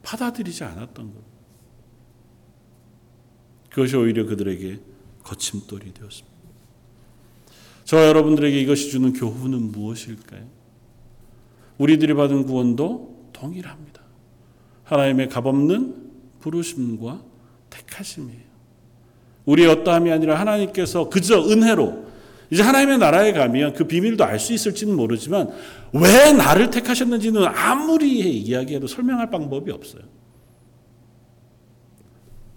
받아들이지 0.03 0.63
않았던 0.63 1.13
것. 1.13 1.29
그것이 3.69 3.95
오히려 3.95 4.25
그들에게 4.25 4.79
거침돌이 5.23 5.93
되었습니다. 5.93 6.29
저와 7.85 8.07
여러분들에게 8.07 8.59
이것이 8.61 8.91
주는 8.91 9.13
교훈은 9.13 9.71
무엇일까요? 9.71 10.47
우리들이 11.79 12.13
받은 12.13 12.45
구원도 12.45 13.29
동일합니다. 13.33 14.01
하나님의 14.83 15.29
값없는 15.29 16.09
부르심과 16.39 17.23
택하심이에요. 17.69 18.48
우리의 19.49 19.67
어떠함이 19.69 20.11
아니라 20.11 20.39
하나님께서 20.39 21.09
그저 21.09 21.39
은혜로 21.49 22.09
이제 22.51 22.61
하나님의 22.63 22.97
나라에 22.99 23.31
가면 23.33 23.73
그 23.73 23.85
비밀도 23.85 24.23
알 24.23 24.39
수 24.39 24.53
있을지는 24.53 24.95
모르지만 24.95 25.49
왜 25.93 26.33
나를 26.33 26.69
택하셨는지는 26.69 27.45
아무리 27.45 28.19
이야기해도 28.19 28.87
설명할 28.87 29.29
방법이 29.29 29.71
없어요. 29.71 30.03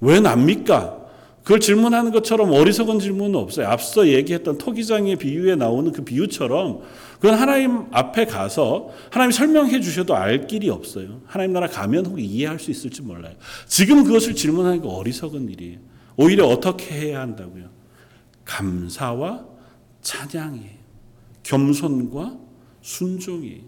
왜 0.01 0.21
납니까? 0.21 0.99
그걸 1.43 1.59
질문하는 1.61 2.13
것처럼 2.13 2.53
어리석은 2.53 3.01
질문은 3.01 3.35
없어요. 3.35 3.67
앞서 3.69 4.07
얘기했던 4.07 4.59
토기장의 4.59 5.17
비유에 5.17 5.57
나오는 5.57 5.91
그 5.93 6.05
비유처럼 6.05 6.83
그건 7.21 7.35
하나님 7.35 7.87
앞에 7.91 8.27
가서 8.27 8.91
하나님 9.11 9.33
설명해 9.33 9.81
주셔도 9.81 10.15
알 10.15 10.47
길이 10.47 10.71
없어요. 10.71 11.21
하나님 11.27 11.53
나라 11.53 11.67
가면 11.67 12.07
혹 12.07 12.21
이해할 12.21 12.61
수 12.61 12.71
있을지 12.71 13.03
몰라요. 13.03 13.35
지금 13.67 14.05
그것을 14.05 14.35
질문하는 14.35 14.83
게 14.83 14.89
어리석은 14.89 15.49
일이에요. 15.51 15.92
오히려 16.16 16.46
어떻게 16.46 16.94
해야 16.94 17.20
한다고요? 17.20 17.70
감사와 18.44 19.44
찬양이에요. 20.03 20.83
겸손과 21.42 22.37
순종이에요. 22.83 23.62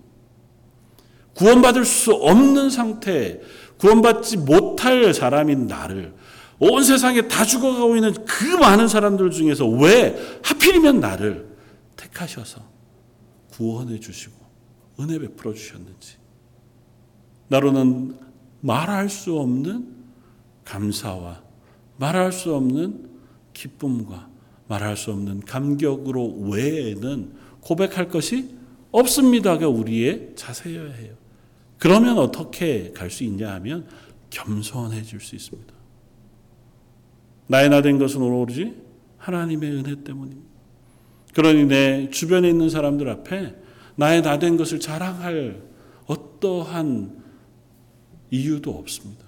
구원받을 1.34 1.84
수 1.84 2.12
없는 2.12 2.70
상태, 2.70 3.40
구원받지 3.78 4.38
못할 4.38 5.12
사람인 5.12 5.66
나를 5.66 6.14
온 6.60 6.84
세상에 6.84 7.26
다 7.28 7.44
죽어가고 7.44 7.96
있는 7.96 8.14
그 8.24 8.44
많은 8.56 8.86
사람들 8.88 9.30
중에서 9.30 9.66
왜 9.66 10.16
하필이면 10.44 11.00
나를 11.00 11.56
택하셔서 11.96 12.62
구원해 13.50 13.98
주시고 13.98 14.34
은혜 15.00 15.18
베풀어 15.18 15.52
주셨는지 15.54 16.16
나로는 17.48 18.16
말할 18.60 19.08
수 19.08 19.38
없는 19.38 19.94
감사와 20.64 21.43
말할 21.96 22.32
수 22.32 22.54
없는 22.54 23.08
기쁨과 23.52 24.28
말할 24.68 24.96
수 24.96 25.12
없는 25.12 25.40
감격으로 25.40 26.48
외에는 26.50 27.32
고백할 27.60 28.08
것이 28.08 28.50
없습니다가 28.90 29.68
우리의 29.68 30.32
자세여야 30.36 30.92
해요. 30.94 31.14
그러면 31.78 32.18
어떻게 32.18 32.92
갈 32.92 33.10
수 33.10 33.24
있냐 33.24 33.52
하면 33.54 33.86
겸손해질 34.30 35.20
수 35.20 35.36
있습니다. 35.36 35.74
나의 37.46 37.68
나 37.68 37.82
된 37.82 37.98
것은 37.98 38.22
오로지 38.22 38.74
하나님의 39.18 39.70
은혜 39.70 40.02
때문입니다. 40.02 40.54
그러니 41.34 41.66
내 41.66 42.10
주변에 42.10 42.48
있는 42.48 42.70
사람들 42.70 43.08
앞에 43.08 43.54
나의 43.96 44.22
나 44.22 44.38
된 44.38 44.56
것을 44.56 44.80
자랑할 44.80 45.62
어떠한 46.06 47.22
이유도 48.30 48.70
없습니다. 48.72 49.24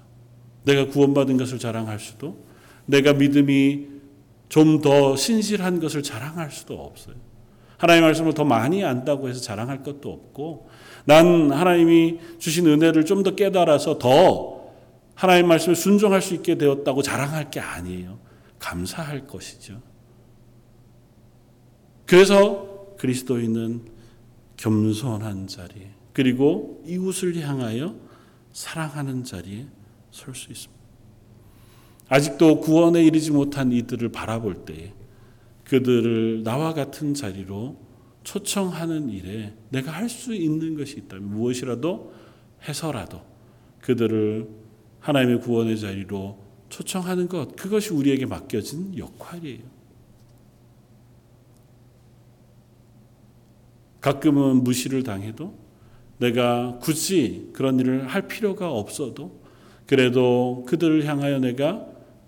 내가 0.65 0.87
구원받은 0.87 1.37
것을 1.37 1.59
자랑할 1.59 1.99
수도, 2.01 2.45
내가 2.87 3.13
믿음이 3.13 3.89
좀 4.49 4.81
더 4.81 5.17
신실한 5.17 5.81
것을 5.81 6.03
자랑할 6.03 6.51
수도 6.51 6.81
없어요. 6.81 7.17
하나님의 7.79 8.09
말씀을 8.09 8.33
더 8.33 8.45
많이 8.45 8.85
안다고 8.85 9.29
해서 9.29 9.41
자랑할 9.41 9.83
것도 9.83 10.11
없고, 10.13 10.69
난 11.05 11.51
하나님이 11.53 12.21
주신 12.39 12.67
은혜를 12.67 13.05
좀 13.05 13.23
더 13.23 13.35
깨달아서 13.35 13.99
더 13.99 14.71
하나님 15.15 15.49
말씀에 15.49 15.75
순종할 15.75 16.23
수 16.23 16.35
있게 16.35 16.57
되었다고 16.57 17.03
자랑할 17.03 17.51
게 17.51 17.61
아니에요. 17.61 18.19
감사할 18.59 19.27
것이죠. 19.27 19.83
그래서 22.07 22.95
그리스도인은 22.99 23.83
겸손한 24.57 25.49
자리, 25.49 25.89
그리고 26.13 26.83
이웃을 26.87 27.37
향하여 27.41 27.95
사랑하는 28.53 29.25
자리에 29.25 29.67
설 30.13 30.35
수 30.35 30.51
있습니다. 30.51 30.86
아직도 32.09 32.61
구원에 32.61 33.03
이르지 33.05 33.33
못한 33.33 33.73
이들을 33.73 34.11
바라볼 34.11 34.65
때 34.65 34.93
그들을 35.65 36.45
나와 36.45 36.73
같은 36.73 37.15
자리로 37.15 37.77
초청하는 38.23 39.09
일에 39.11 39.55
내가 39.71 39.93
할 39.93 40.09
수 40.09 40.35
있는 40.35 40.77
것이 40.77 40.99
있다면 40.99 41.31
무엇이라도 41.31 42.13
해서라도 42.69 43.21
그들을 43.81 44.49
하나님의 45.01 45.41
구원의 45.41 45.79
자리로 45.79 46.39
초청하는 46.69 47.29
것, 47.29 47.55
그것이 47.55 47.93
우리에게 47.93 48.27
맡겨진 48.27 48.99
역할이에요. 48.99 49.77
가끔은 54.01 54.63
무시를 54.65 55.03
당해도 55.03 55.55
내가 56.19 56.79
굳이 56.81 57.51
그런 57.53 57.79
일을 57.79 58.07
할 58.07 58.27
필요가 58.27 58.71
없어도 58.71 59.41
그래도 59.87 60.65
그들을 60.69 61.05
향하여 61.05 61.39
내가 61.39 61.87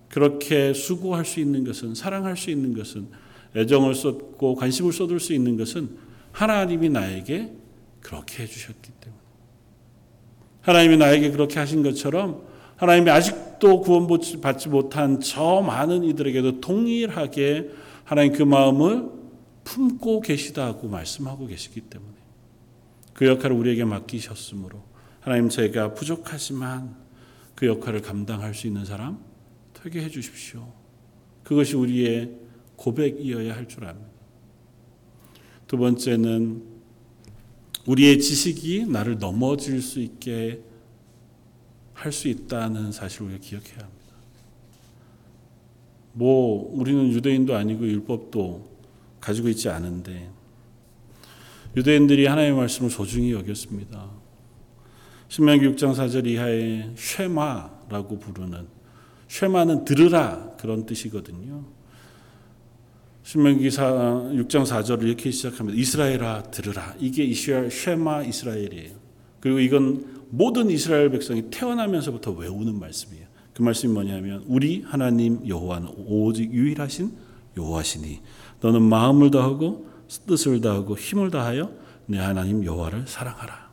그렇게 0.08 0.72
수고할 0.72 1.24
수 1.24 1.40
있는 1.40 1.64
것은 1.64 1.94
사랑할 1.94 2.36
수 2.36 2.50
있는 2.50 2.76
것은 2.76 3.08
애정을 3.54 3.94
쏟고 3.94 4.54
관심을 4.54 4.92
쏟을 4.92 5.20
수 5.20 5.32
있는 5.32 5.56
것은 5.56 5.90
하나님이 6.32 6.88
나에게 6.90 7.52
그렇게 8.00 8.42
해주셨기 8.42 8.90
때문에. 9.00 9.20
하나님이 10.62 10.96
나에게 10.96 11.30
그렇게 11.30 11.58
하신 11.58 11.82
것처럼 11.82 12.42
하나님이 12.76 13.10
아직도 13.10 13.80
구원받지 13.80 14.68
못한 14.68 15.20
저 15.20 15.60
많은 15.60 16.04
이들에게도 16.04 16.60
동일하게 16.60 17.70
하나님 18.04 18.32
그 18.32 18.42
마음을 18.42 19.10
품고 19.64 20.20
계시다고 20.20 20.88
말씀하고 20.88 21.46
계시기 21.46 21.80
때문에 21.82 22.12
그 23.12 23.26
역할을 23.26 23.56
우리에게 23.56 23.84
맡기셨으므로 23.84 24.80
하나님 25.20 25.48
제가 25.48 25.94
부족하지만 25.94 26.94
그 27.54 27.66
역할을 27.66 28.00
감당할 28.00 28.54
수 28.54 28.66
있는 28.66 28.84
사람 28.84 29.18
되게 29.82 30.02
해 30.02 30.08
주십시오. 30.08 30.72
그것이 31.44 31.76
우리의 31.76 32.30
고백이어야 32.76 33.54
할 33.54 33.66
줄 33.66 33.84
압니다. 33.84 34.08
두 35.66 35.76
번째는 35.76 36.62
우리의 37.86 38.18
지식이 38.20 38.86
나를 38.86 39.18
넘어질 39.18 39.80
수 39.82 40.00
있게 40.00 40.62
할 41.94 42.12
수 42.12 42.28
있다는 42.28 42.92
사실을 42.92 43.26
우리가 43.26 43.40
기억해야 43.42 43.78
합니다. 43.78 44.14
뭐 46.12 46.70
우리는 46.74 47.10
유대인도 47.12 47.54
아니고 47.56 47.86
율법도 47.86 48.78
가지고 49.20 49.48
있지 49.48 49.68
않은데 49.68 50.30
유대인들이 51.76 52.26
하나님의 52.26 52.56
말씀을 52.56 52.90
소중히 52.90 53.32
여겼습니다. 53.32 54.10
신명기 55.28 55.66
6장 55.68 55.94
4절 55.94 56.26
이하에 56.26 56.94
쉐마라고 56.96 58.18
부르는 58.18 58.77
쉐마는 59.28 59.84
들으라 59.84 60.56
그런 60.58 60.86
뜻이거든요. 60.86 61.64
신명기 63.22 63.70
4, 63.70 63.84
6장 64.32 64.64
4절을 64.64 65.02
이렇게 65.02 65.30
시작합니다. 65.30 65.78
이스라엘아 65.78 66.44
들으라. 66.44 66.94
이게 66.98 67.24
이스라엘 67.24 67.70
쉐마 67.70 68.22
이스라엘이에요. 68.22 68.94
그리고 69.40 69.58
이건 69.58 70.24
모든 70.30 70.70
이스라엘 70.70 71.10
백성이 71.10 71.50
태어나면서부터 71.50 72.32
외우는 72.32 72.78
말씀이에요. 72.78 73.26
그 73.52 73.62
말씀이 73.62 73.92
뭐냐면 73.92 74.44
우리 74.46 74.82
하나님 74.82 75.46
여호와는 75.46 75.88
오직 76.06 76.52
유일하신 76.52 77.12
여호와시니 77.56 78.20
너는 78.60 78.82
마음을 78.82 79.30
다하고 79.30 79.88
뜻을 80.26 80.60
다하고 80.60 80.96
힘을 80.96 81.30
다하여 81.30 81.70
내 82.06 82.18
하나님 82.18 82.64
여호와를 82.64 83.06
사랑하라. 83.06 83.68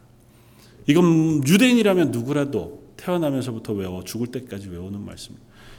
이건 0.87 1.47
유대인이라면 1.47 2.11
누구라도 2.11 2.84
태어나면서부터 3.05 3.73
외워 3.73 4.03
죽을 4.03 4.27
때까지 4.27 4.69
외우는 4.69 5.05
말씀. 5.05 5.35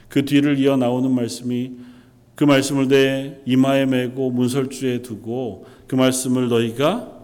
그 0.07 0.23
뒤를 0.23 0.57
이어 0.59 0.77
나오는 0.77 1.11
말씀이 1.11 1.73
그 2.35 2.45
말씀을 2.45 2.87
내 2.87 3.41
이마에 3.45 3.85
메고 3.85 4.31
문설주에 4.31 5.01
두고 5.01 5.65
그 5.87 5.95
말씀을 5.95 6.47
너희가 6.47 7.17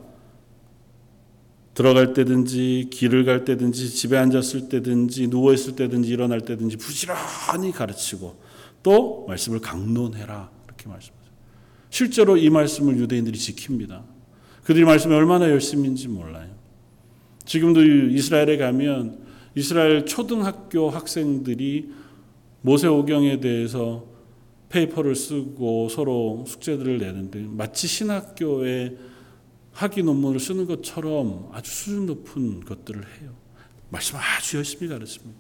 들어갈 1.74 2.14
때든지 2.14 2.90
길을 2.92 3.24
갈 3.24 3.46
때든지 3.46 3.90
집에 3.90 4.18
앉았을 4.18 4.70
때든지 4.70 5.30
누워 5.30 5.54
있을 5.54 5.76
때든지 5.76 6.10
일어날 6.10 6.42
때든지 6.42 6.78
부지런히 6.78 7.72
가르치고 7.72 8.36
또 8.84 9.26
말씀을 9.28 9.60
강론해라 9.60 10.52
이렇게 10.66 10.90
말씀하죠. 10.90 11.24
실제로 11.90 12.36
이 12.36 12.50
말씀을 12.50 12.98
유대인들이 12.98 13.38
지킵니다. 13.38 14.04
그들이 14.64 14.84
말씀이 14.84 15.14
얼마나 15.14 15.50
열심인지 15.50 16.10
몰라요. 16.10 16.50
지금도 17.46 17.84
이스라엘에 17.84 18.58
가면 18.58 19.23
이스라엘 19.56 20.06
초등학교 20.06 20.90
학생들이 20.90 21.92
모세오경에 22.62 23.40
대해서 23.40 24.06
페이퍼를 24.70 25.16
쓰고 25.16 25.90
서로 25.90 26.46
숙제들을 26.48 26.98
내는데 26.98 27.46
마치 27.48 27.88
신학교에 27.88 28.98
학위 29.72 30.02
논문을 30.04 30.40
쓰는 30.40 30.66
것처럼 30.66 31.50
아주 31.52 31.72
수준 31.72 32.06
높은 32.08 32.62
것들을 32.62 33.02
해요. 33.02 33.36
말씀 33.90 34.18
아주 34.18 34.58
열심히 34.58 34.88
가르칩니다. 34.88 35.40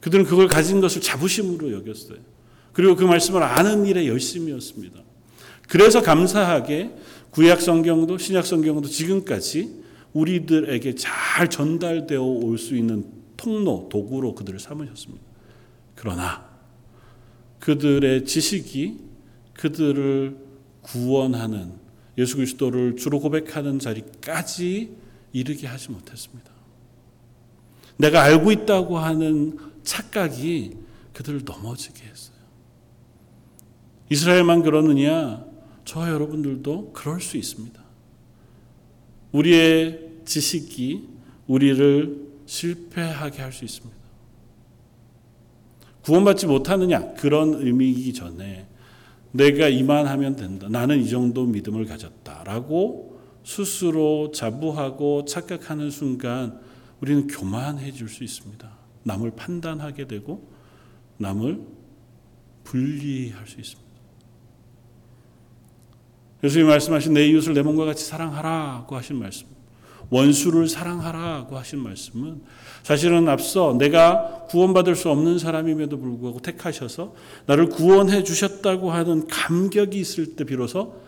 그들은 0.00 0.24
그걸 0.24 0.48
가진 0.48 0.80
것을 0.80 1.00
자부심으로 1.00 1.72
여겼어요. 1.72 2.18
그리고 2.72 2.94
그 2.96 3.04
말씀을 3.04 3.42
아는 3.42 3.86
일에 3.86 4.06
열심이었습니다. 4.06 5.00
그래서 5.68 6.02
감사하게 6.02 6.94
구약 7.30 7.60
성경도 7.62 8.18
신약 8.18 8.44
성경도 8.46 8.88
지금까지 8.88 9.85
우리들에게 10.16 10.94
잘 10.94 11.50
전달되어 11.50 12.22
올 12.22 12.56
수 12.58 12.74
있는 12.74 13.04
통로, 13.36 13.88
도구로 13.90 14.34
그들을 14.34 14.58
삼으셨습니다. 14.58 15.22
그러나 15.94 16.48
그들의 17.60 18.24
지식이 18.24 18.98
그들을 19.52 20.36
구원하는 20.80 21.74
예수 22.16 22.36
그리스도를 22.36 22.96
주로 22.96 23.20
고백하는 23.20 23.78
자리까지 23.78 24.96
이르게 25.32 25.66
하지 25.66 25.90
못했습니다. 25.90 26.50
내가 27.98 28.22
알고 28.22 28.52
있다고 28.52 28.98
하는 28.98 29.58
착각이 29.82 30.76
그들을 31.12 31.42
넘어지게 31.44 32.04
했어요. 32.04 32.36
이스라엘만 34.10 34.62
그러느냐? 34.62 35.44
저와 35.84 36.10
여러분들도 36.10 36.92
그럴 36.92 37.20
수 37.20 37.36
있습니다. 37.36 37.82
우리의 39.32 40.05
지식이 40.26 41.08
우리를 41.46 42.26
실패하게 42.44 43.42
할 43.42 43.52
수 43.52 43.64
있습니다. 43.64 43.96
구원받지 46.02 46.46
못하느냐? 46.46 47.14
그런 47.14 47.54
의미이기 47.54 48.12
전에 48.12 48.68
내가 49.32 49.68
이만하면 49.68 50.36
된다. 50.36 50.68
나는 50.68 51.00
이 51.00 51.08
정도 51.08 51.44
믿음을 51.46 51.84
가졌다라고 51.84 53.20
스스로 53.44 54.30
자부하고 54.30 55.24
착각하는 55.24 55.90
순간 55.90 56.60
우리는 57.00 57.26
교만해질 57.26 58.08
수 58.08 58.22
있습니다. 58.22 58.70
남을 59.02 59.32
판단하게 59.32 60.06
되고 60.06 60.48
남을 61.18 61.60
분리할 62.64 63.46
수 63.46 63.60
있습니다. 63.60 63.86
예수님 66.44 66.68
말씀하신 66.68 67.14
내 67.14 67.26
이웃을 67.26 67.54
내 67.54 67.62
몸과 67.62 67.84
같이 67.84 68.04
사랑하라고 68.04 68.94
하신 68.96 69.16
말씀. 69.16 69.55
원수를 70.10 70.68
사랑하라고 70.68 71.56
하신 71.56 71.80
말씀은 71.80 72.42
사실은 72.82 73.28
앞서 73.28 73.76
내가 73.78 74.44
구원받을 74.48 74.94
수 74.94 75.10
없는 75.10 75.38
사람임에도 75.38 75.98
불구하고 75.98 76.40
택하셔서 76.40 77.14
나를 77.46 77.68
구원해 77.68 78.22
주셨다고 78.22 78.92
하는 78.92 79.26
감격이 79.26 79.98
있을 79.98 80.36
때 80.36 80.44
비로소 80.44 81.00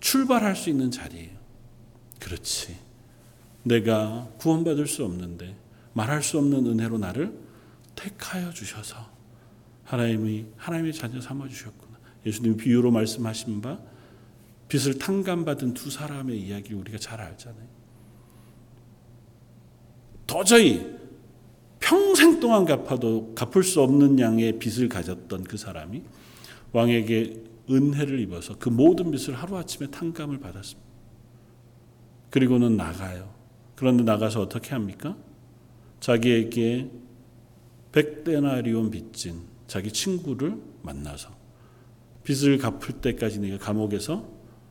출발할 0.00 0.56
수 0.56 0.68
있는 0.68 0.90
자리예요. 0.90 1.30
그렇지. 2.18 2.76
내가 3.62 4.28
구원받을 4.38 4.86
수 4.86 5.04
없는데 5.04 5.56
말할 5.94 6.22
수 6.22 6.38
없는 6.38 6.66
은혜로 6.66 6.98
나를 6.98 7.32
택하여 7.94 8.50
주셔서 8.50 8.96
하나님이 9.84 10.46
하나님의 10.56 10.92
자녀 10.92 11.20
삼아 11.20 11.48
주셨구나. 11.48 11.92
예수님 12.26 12.56
비유로 12.56 12.90
말씀하신 12.90 13.60
바 13.60 13.78
빚을 14.68 14.98
탕감받은 14.98 15.74
두 15.74 15.90
사람의 15.90 16.40
이야기 16.40 16.74
우리가 16.74 16.98
잘 16.98 17.20
알잖아요. 17.20 17.71
도저히 20.32 20.90
평생 21.78 22.40
동안 22.40 22.64
갚아도 22.64 23.34
갚을 23.34 23.62
수 23.62 23.82
없는 23.82 24.18
양의 24.18 24.58
빚을 24.58 24.88
가졌던 24.88 25.44
그 25.44 25.58
사람이 25.58 26.02
왕에게 26.72 27.44
은혜를 27.70 28.18
입어서 28.20 28.56
그 28.58 28.70
모든 28.70 29.10
빚을 29.10 29.36
하루아침에 29.36 29.90
탕감을 29.90 30.40
받았습니다. 30.40 30.90
그리고는 32.30 32.78
나가요. 32.78 33.34
그런데 33.74 34.04
나가서 34.04 34.40
어떻게 34.40 34.70
합니까? 34.70 35.18
자기에게 36.00 36.90
백데나리온 37.92 38.90
빚진 38.90 39.42
자기 39.66 39.92
친구를 39.92 40.56
만나서 40.80 41.28
빚을 42.24 42.56
갚을 42.56 43.02
때까지 43.02 43.38
내가 43.38 43.58
감옥에서 43.58 44.26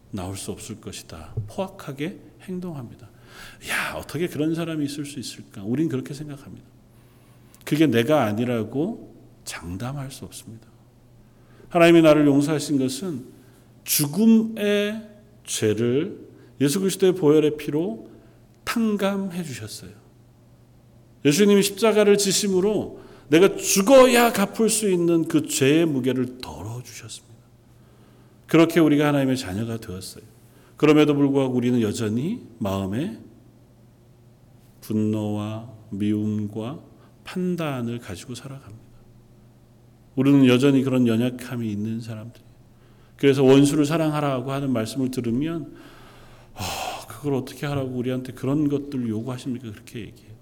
나올 0.10 0.36
수 0.38 0.52
없을 0.52 0.82
것이다. 0.82 1.36
포악하게 1.46 2.20
행동합니다. 2.42 3.12
야, 3.70 3.94
어떻게 3.96 4.28
그런 4.28 4.56
사람이 4.56 4.86
있을 4.86 5.06
수 5.06 5.20
있을까? 5.20 5.64
우린 5.64 5.90
그렇게 5.90 6.14
생각합니다. 6.14 6.66
그게 7.64 7.88
내가 7.88 8.24
아니라고 8.24 9.16
장담할 9.46 10.12
수 10.12 10.26
없습니다. 10.26 10.68
하나님이 11.70 12.02
나를 12.02 12.26
용서하신 12.26 12.80
것은 12.80 13.26
죽음의 13.84 15.10
죄를 15.46 16.20
예수 16.60 16.80
그리스도의 16.80 17.16
보혈의 17.16 17.58
피로 17.58 18.10
탕감해 18.66 19.44
주셨어요. 19.44 19.92
예수님이 21.26 21.64
십자가를 21.64 22.18
지심으로 22.18 23.02
내가 23.30 23.56
죽어야 23.56 24.34
갚을 24.34 24.70
수 24.70 24.90
있는 24.90 25.28
그 25.28 25.48
죄의 25.48 25.86
무게를 25.86 26.40
덜어 26.40 26.84
주셨습니다. 26.84 27.32
그렇게 28.48 28.80
우리가 28.80 29.08
하나님의 29.08 29.38
자녀가 29.38 29.78
되었어요. 29.78 30.24
그럼에도 30.82 31.14
불구하고 31.14 31.54
우리는 31.54 31.80
여전히 31.84 32.42
마음에 32.58 33.20
분노와 34.82 35.72
미움과 35.92 36.80
판단을 37.24 38.00
가지고 38.00 38.34
살아갑니다. 38.34 38.82
우리는 40.16 40.48
여전히 40.48 40.82
그런 40.82 41.06
연약함이 41.06 41.72
있는 41.72 42.02
사람들이. 42.02 42.44
그래서 43.16 43.44
원수를 43.44 43.86
사랑하라고 43.86 44.52
하는 44.52 44.74
말씀을 44.74 45.12
들으면 45.12 45.72
아, 46.56 47.06
그걸 47.08 47.36
어떻게 47.36 47.68
하라고 47.68 47.92
우리한테 47.92 48.34
그런 48.34 48.68
것들을 48.68 49.08
요구하십니까? 49.08 49.70
그렇게 49.70 50.00
얘기해요. 50.00 50.34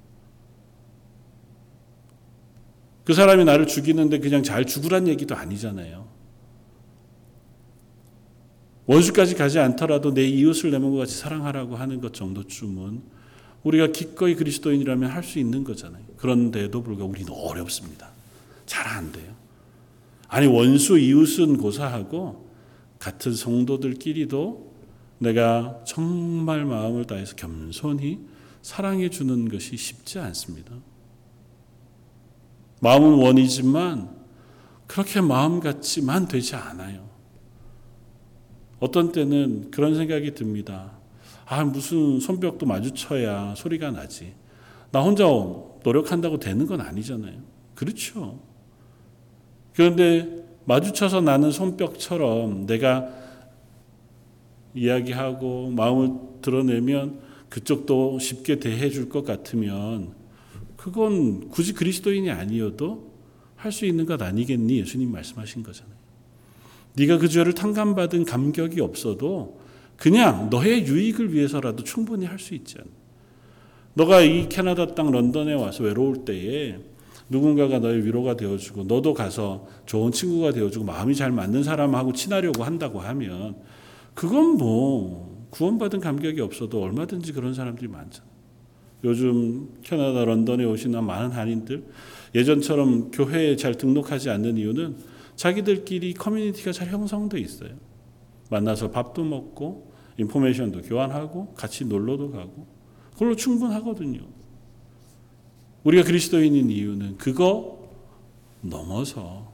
그 3.04 3.14
사람이 3.14 3.44
나를 3.44 3.68
죽이는데 3.68 4.20
그냥 4.20 4.42
잘 4.44 4.64
죽으란 4.64 5.10
얘기도 5.10 5.36
아니잖아요. 5.36 6.08
원수까지 8.90 9.36
가지 9.36 9.60
않더라도 9.60 10.16
내 10.16 10.26
이웃을 10.26 10.72
내 10.72 10.80
몸과 10.80 11.02
같이 11.02 11.16
사랑하라고 11.16 11.76
하는 11.76 12.02
것 12.02 12.12
정도쯤은 12.12 13.04
우리가 13.62 13.88
기꺼이 13.88 14.34
그리스도인이라면 14.34 15.12
할 15.12 15.24
수 15.24 15.38
있는 15.38 15.64
거잖아요. 15.64 16.04
그런데도 16.18 16.82
불구하고 16.82 17.12
우리는 17.12 17.32
어렵습니다. 17.32 18.10
잘 18.66 18.88
안 18.88 19.12
돼요. 19.12 19.32
아니 20.28 20.48
원수 20.48 20.98
이웃은 20.98 21.58
고사하고 21.58 22.50
같은 22.98 23.34
성도들끼리도 23.34 24.74
내가 25.20 25.82
정말 25.86 26.66
마음을 26.66 27.06
다해서 27.06 27.36
겸손히 27.36 28.20
사랑해 28.64 29.10
주는 29.10 29.50
것이 29.50 29.78
쉽지 29.78 30.18
않습니다. 30.18 30.74
마음은 32.82 33.20
원이지만 33.20 34.10
그렇게 34.88 35.22
마음 35.22 35.60
같지만 35.60 36.28
되지 36.28 36.56
않아요. 36.56 37.09
어떤 38.80 39.12
때는 39.12 39.72
그런 39.72 39.96
생각이 39.96 40.34
듭니다. 40.34 40.92
아, 41.46 41.64
무슨 41.64 42.20
손뼉도 42.20 42.66
마주쳐야 42.66 43.56
소리가 43.56 43.92
나지. 43.92 44.34
나 44.92 45.02
혼자 45.02 45.26
노력한다고 45.84 46.38
되는 46.40 46.66
건 46.66 46.82
아니잖아요. 46.82 47.40
그렇죠. 47.76 48.40
그런데 49.74 50.46
마주쳐서 50.66 51.22
나는 51.22 51.52
손뼉처럼 51.52 52.66
내가 52.66 53.10
이야기하고 54.76 55.72
마음을 55.72 56.12
드러내면 56.42 57.20
그쪽도 57.50 58.20
쉽게 58.20 58.60
대해 58.60 58.90
줄 58.90 59.10
것 59.10 59.24
같으면 59.26 60.14
그건 60.78 61.50
굳이 61.50 61.74
그리스도인이 61.74 62.30
아니어도 62.30 63.10
할 63.56 63.72
수 63.72 63.86
있는 63.86 64.06
것 64.06 64.22
아니겠니? 64.22 64.80
예수님 64.80 65.12
말씀하신 65.12 65.64
거잖아요. 65.64 65.99
네가 66.96 67.18
그 67.18 67.28
죄를 67.28 67.54
탕감받은 67.54 68.26
감격이 68.26 68.82
없어도 68.82 69.60
그냥 69.96 70.50
너의 70.50 70.86
유익을 70.86 71.34
위해서라도 71.34 71.84
충분히 71.84 72.26
할수 72.26 72.56
않나. 72.56 72.90
너가 73.94 74.22
이 74.22 74.48
캐나다 74.48 74.96
땅 74.96 75.12
런던에 75.12 75.54
와서 75.54 75.84
외로울 75.84 76.24
때에 76.26 76.78
누군가가 77.30 77.80
너의 77.80 78.06
위로가 78.06 78.36
되어주고 78.36 78.86
너도 78.86 79.14
가서 79.14 79.68
좋은 79.86 80.12
친구가 80.12 80.52
되어주고 80.52 80.86
마음이 80.86 81.16
잘 81.16 81.32
맞는 81.32 81.64
사람하고 81.64 82.14
친하려고 82.14 82.64
한다고 82.64 83.00
하면 83.00 83.56
그건 84.14 84.58
뭐 84.58 85.48
구원받은 85.52 86.00
감격이 86.00 86.42
없어도 86.42 86.82
얼마든지 86.82 87.34
그런 87.34 87.54
사람들이 87.54 87.88
많잖아. 87.88 88.28
요즘 89.04 89.70
캐나다 89.84 90.26
런던에 90.26 90.66
오시는 90.66 91.04
많은 91.04 91.32
한인들 91.32 91.84
예전처럼 92.36 93.12
교회에 93.12 93.56
잘 93.56 93.76
등록하지 93.76 94.30
않는 94.30 94.58
이유는 94.58 94.96
자기들끼리 95.40 96.16
커뮤니티가 96.16 96.74
잘 96.74 96.90
형성돼 96.90 97.40
있어요. 97.40 97.72
만나서 98.50 98.92
밥도 98.92 99.24
먹고 99.24 99.94
인포메이션도 100.18 100.82
교환하고 100.82 101.54
같이 101.54 101.86
놀러도 101.86 102.32
가고 102.32 102.68
그걸로 103.14 103.38
충분하거든요. 103.38 104.20
우리가 105.86 106.04
그리스도인인 106.04 106.70
이유는 106.70 107.18
그거 107.18 107.90
넘어서 108.60 109.54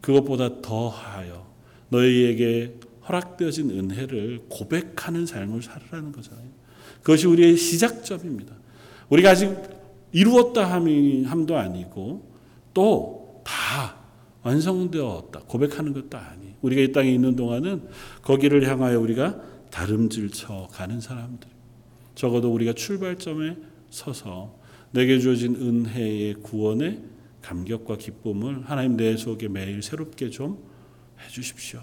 그것보다 0.00 0.62
더하여 0.62 1.46
너희에게 1.90 2.80
허락되어진 3.06 3.70
은혜를 3.70 4.46
고백하는 4.48 5.26
삶을 5.26 5.60
살으라는 5.60 6.12
거잖아요. 6.12 6.48
그것이 7.02 7.26
우리의 7.26 7.58
시작점입니다. 7.58 8.54
우리가 9.10 9.32
아직 9.32 9.54
이루었다 10.12 10.72
함도 10.72 11.58
아니고 11.58 12.32
또 12.72 13.26
다 13.46 14.05
완성되었다 14.46 15.40
고백하는 15.40 15.92
것도 15.92 16.16
아니에요. 16.16 16.54
우리가 16.62 16.82
이 16.82 16.92
땅에 16.92 17.10
있는 17.10 17.34
동안은 17.34 17.88
거기를 18.22 18.68
향하여 18.68 19.00
우리가 19.00 19.40
다름질쳐 19.70 20.68
가는 20.70 21.00
사람들. 21.00 21.48
적어도 22.14 22.52
우리가 22.52 22.72
출발점에 22.72 23.56
서서 23.90 24.56
내게 24.92 25.18
주어진 25.18 25.56
은혜의 25.56 26.34
구원의 26.34 27.02
감격과 27.42 27.96
기쁨을 27.98 28.62
하나님 28.64 28.96
내 28.96 29.16
속에 29.16 29.48
매일 29.48 29.82
새롭게 29.82 30.30
좀 30.30 30.58
해주십시오. 31.24 31.80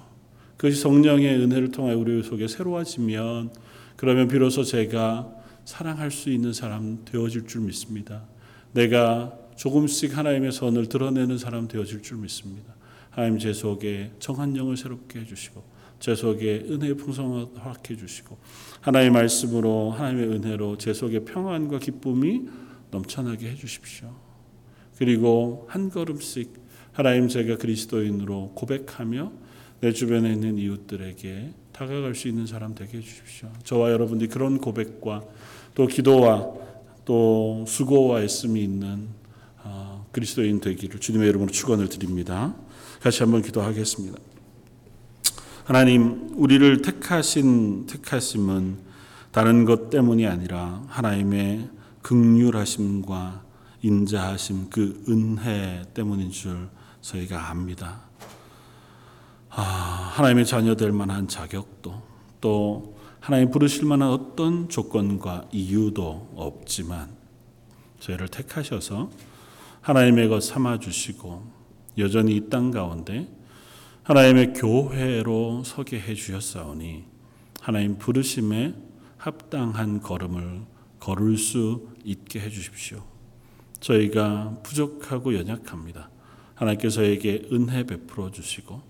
그것이 0.58 0.82
성령의 0.82 1.36
은혜를 1.40 1.72
통하여 1.72 1.98
우리 1.98 2.24
속에 2.24 2.48
새로워지면 2.48 3.52
그러면 3.98 4.28
비로소 4.28 4.64
제가 4.64 5.30
사랑할 5.66 6.12
수 6.12 6.30
있는 6.30 6.54
사람 6.54 7.04
되어질 7.06 7.48
줄 7.48 7.62
믿습니다. 7.62 8.24
내가 8.74 9.38
조금씩 9.56 10.18
하나님의 10.18 10.52
선을 10.52 10.88
드러내는 10.90 11.38
사람 11.38 11.68
되어질 11.68 12.02
줄 12.02 12.18
믿습니다. 12.18 12.74
하나님 13.10 13.38
제 13.40 13.54
속에 13.54 14.12
정한 14.20 14.56
영을 14.58 14.76
새롭게 14.76 15.20
해주시고 15.20 15.64
제 16.00 16.16
속에 16.16 16.66
은혜의 16.70 16.98
풍성을 16.98 17.46
허락해 17.64 17.96
주시고 17.96 18.38
하나님의 18.82 19.12
말씀으로 19.12 19.92
하나님의 19.92 20.28
은혜로 20.30 20.78
제 20.78 20.94
속에 20.94 21.20
평안과 21.20 21.80
기쁨이 21.80 22.42
넘쳐나게 22.92 23.52
해주십시오. 23.52 24.14
그리고 24.98 25.66
한 25.70 25.90
걸음씩 25.90 26.54
하나님 26.92 27.28
제가 27.28 27.58
그리스도인으로 27.58 28.52
고백하며 28.56 29.32
내 29.80 29.92
주변에 29.92 30.32
있는 30.34 30.58
이웃들에게 30.58 31.54
다가갈 31.72 32.16
수 32.16 32.28
있는 32.28 32.46
사람 32.46 32.76
되게 32.76 32.98
해주십시오. 32.98 33.50
저와 33.64 33.92
여러분들이 33.92 34.30
그런 34.30 34.60
고백과 34.60 35.24
또 35.76 35.88
기도와 35.88 36.54
또 37.06 37.66
수고와 37.68 38.22
애씀이 38.22 38.62
있는 38.62 39.08
어, 39.08 39.23
그리스도인 40.14 40.62
되기를 40.62 41.00
주님의 41.00 41.28
이름으로 41.30 41.52
축원을 41.52 41.90
드립니다. 41.90 42.56
같이 43.02 43.24
한번 43.24 43.42
기도하겠습니다. 43.42 44.18
하나님, 45.66 46.30
우리를 46.36 46.82
택하신 46.82 47.88
택하심은 47.88 48.78
다른 49.32 49.66
것 49.66 49.90
때문이 49.90 50.28
아니라 50.28 50.84
하나님의 50.88 51.68
극률하심과 52.04 53.44
인자하심 53.82 54.70
그 54.70 55.04
은혜 55.10 55.82
때문인 55.94 56.30
줄 56.30 56.70
저희가 57.02 57.50
압니다. 57.50 58.02
아, 59.50 59.62
하나님의 59.62 60.46
자녀 60.46 60.76
될 60.76 60.92
만한 60.92 61.28
자격도 61.28 62.02
또 62.40 62.98
하나님 63.20 63.50
부르실 63.50 63.86
만한 63.86 64.10
어떤 64.10 64.70
조건과 64.70 65.48
이유도 65.52 66.34
없지만 66.36 67.10
저희를 68.00 68.28
택하셔서 68.28 69.10
하나님의 69.84 70.30
것 70.30 70.42
삼아 70.42 70.80
주시고 70.80 71.44
여전히 71.98 72.36
이 72.38 72.50
땅 72.50 72.72
가운데 72.72 73.28
하나님의 74.04 74.54
교회로 74.54 75.64
서게 75.66 76.00
해 76.00 76.16
주셨사오니 76.16 77.04
하나님 77.62 77.98
부르심에 77.98 78.76
합당한 79.18 80.02
걸음을 80.02 80.62
걸을 81.00 81.38
수 81.38 81.90
있게 82.06 82.40
해 82.40 82.50
주십시오. 82.50 83.04
저희가 83.82 84.60
부족하고 84.64 85.36
연약합니다. 85.36 86.10
하나님께서 86.56 86.96
저에게 87.02 87.48
은혜 87.52 87.84
베풀어 87.84 88.32
주시고 88.32 88.82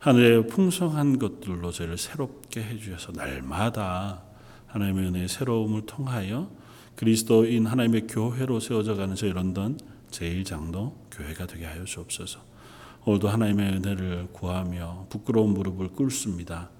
하늘의 0.00 0.48
풍성한 0.48 1.20
것들로 1.20 1.70
저희를 1.70 1.96
새롭게 1.96 2.60
해 2.62 2.76
주셔서 2.76 3.12
날마다 3.12 4.22
하나님의 4.66 5.06
은혜의 5.06 5.28
새로움을 5.28 5.86
통하여 5.86 6.50
그리스도인 6.96 7.66
하나님의 7.66 8.08
교회로 8.08 8.58
세워져 8.58 8.96
가는 8.96 9.14
저희 9.14 9.32
런던 9.32 9.78
제1장로 10.14 10.94
교회가 11.10 11.46
되게 11.46 11.66
하여 11.66 11.84
주옵소서. 11.84 12.40
오늘도 13.04 13.28
하나님의 13.28 13.72
은혜를 13.74 14.28
구하며 14.32 15.06
부끄러운 15.10 15.52
무릎을 15.52 15.88
꿇습니다. 15.88 16.70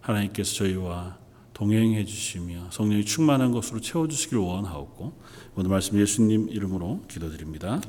하나님께서 0.00 0.54
저희와 0.54 1.18
동행해 1.52 2.04
주시며 2.04 2.70
성령이 2.70 3.04
충만한 3.04 3.52
것으로 3.52 3.80
채워 3.80 4.06
주시길 4.08 4.38
원하옵고 4.38 5.20
오늘 5.56 5.70
말씀 5.70 5.98
예수님 5.98 6.48
이름으로 6.50 7.04
기도드립니다. 7.08 7.80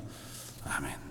아멘. 0.63 1.04